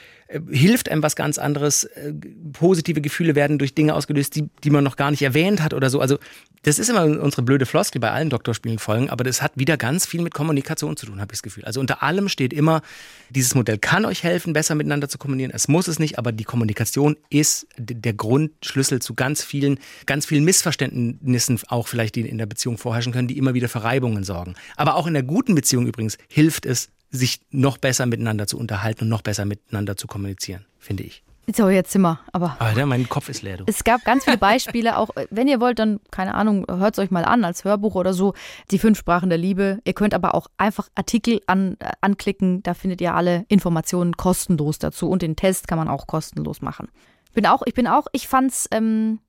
[0.51, 1.85] hilft einem was ganz anderes.
[1.85, 2.12] Äh,
[2.53, 5.91] positive Gefühle werden durch Dinge ausgelöst, die, die man noch gar nicht erwähnt hat oder
[5.91, 6.01] so.
[6.01, 6.18] Also
[6.62, 10.20] das ist immer unsere blöde Floskel bei allen Doktorspielen-Folgen, aber das hat wieder ganz viel
[10.20, 11.64] mit Kommunikation zu tun, habe ich das Gefühl.
[11.64, 12.83] Also unter allem steht immer,
[13.31, 15.53] dieses Modell kann euch helfen, besser miteinander zu kommunizieren.
[15.55, 20.45] Es muss es nicht, aber die Kommunikation ist der Grundschlüssel zu ganz vielen, ganz vielen
[20.45, 24.55] Missverständnissen auch vielleicht, die in der Beziehung vorherrschen können, die immer wieder für Reibungen sorgen.
[24.76, 29.04] Aber auch in der guten Beziehung übrigens hilft es, sich noch besser miteinander zu unterhalten
[29.04, 31.22] und noch besser miteinander zu kommunizieren, finde ich.
[31.54, 32.20] So, jetzt sind wir.
[32.32, 33.64] Aber Alter, mein Kopf ist leer, du.
[33.66, 36.98] es gab ganz viele Beispiele, auch äh, wenn ihr wollt, dann, keine Ahnung, hört es
[36.98, 38.34] euch mal an als Hörbuch oder so.
[38.70, 39.80] Die fünf Sprachen der Liebe.
[39.84, 44.78] Ihr könnt aber auch einfach Artikel an, äh, anklicken, da findet ihr alle Informationen kostenlos
[44.78, 46.88] dazu und den Test kann man auch kostenlos machen.
[47.32, 49.20] Bin auch, ich bin auch, ich fand's ähm,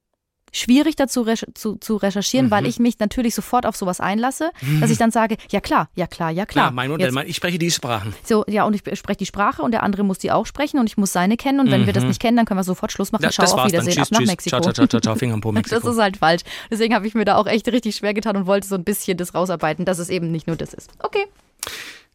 [0.51, 2.51] schwierig dazu recher zu, zu recherchieren, Mhm.
[2.51, 6.07] weil ich mich natürlich sofort auf sowas einlasse, dass ich dann sage, ja klar, ja
[6.07, 6.65] klar, ja klar.
[6.65, 8.13] Klar, mein Modell, Jetzt- ich spreche die Sprachen.
[8.23, 10.87] so, ja, und ich spreche die Sprache und der andere muss die auch sprechen und
[10.87, 11.59] ich muss seine kennen.
[11.59, 13.23] Und wenn wir das nicht kennen, dann können wir sofort Schluss machen.
[13.23, 13.59] Ja, Ciao, Mhm.
[13.59, 13.67] auf.
[13.67, 14.27] Wiedersehen, Tschüss, ab nach tschüss.
[14.29, 14.59] Mexiko.
[14.61, 15.89] Ciao, ciao, ciao, ciao, Finger Po, Das Mexiko.
[15.91, 16.41] ist halt falsch.
[16.71, 19.17] Deswegen habe ich mir da auch echt richtig schwer getan und wollte so ein bisschen
[19.17, 20.89] das rausarbeiten, dass es eben nicht nur das ist.
[20.99, 21.25] Okay.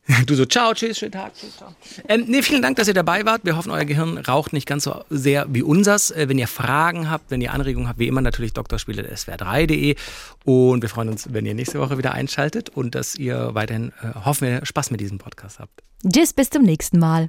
[0.27, 1.35] Du so, ciao, tschüss, schönen Tag.
[1.35, 1.75] Tschüss, ciao.
[2.09, 3.45] Ähm, nee, vielen Dank, dass ihr dabei wart.
[3.45, 6.11] Wir hoffen, euer Gehirn raucht nicht ganz so sehr wie unsers.
[6.11, 9.97] Äh, wenn ihr Fragen habt, wenn ihr Anregungen habt, wie immer natürlich drspiele.swr3.de.
[10.45, 14.15] Und wir freuen uns, wenn ihr nächste Woche wieder einschaltet und dass ihr weiterhin, äh,
[14.25, 15.83] hoffen wir, Spaß mit diesem Podcast habt.
[16.07, 17.29] Tschüss, bis zum nächsten Mal.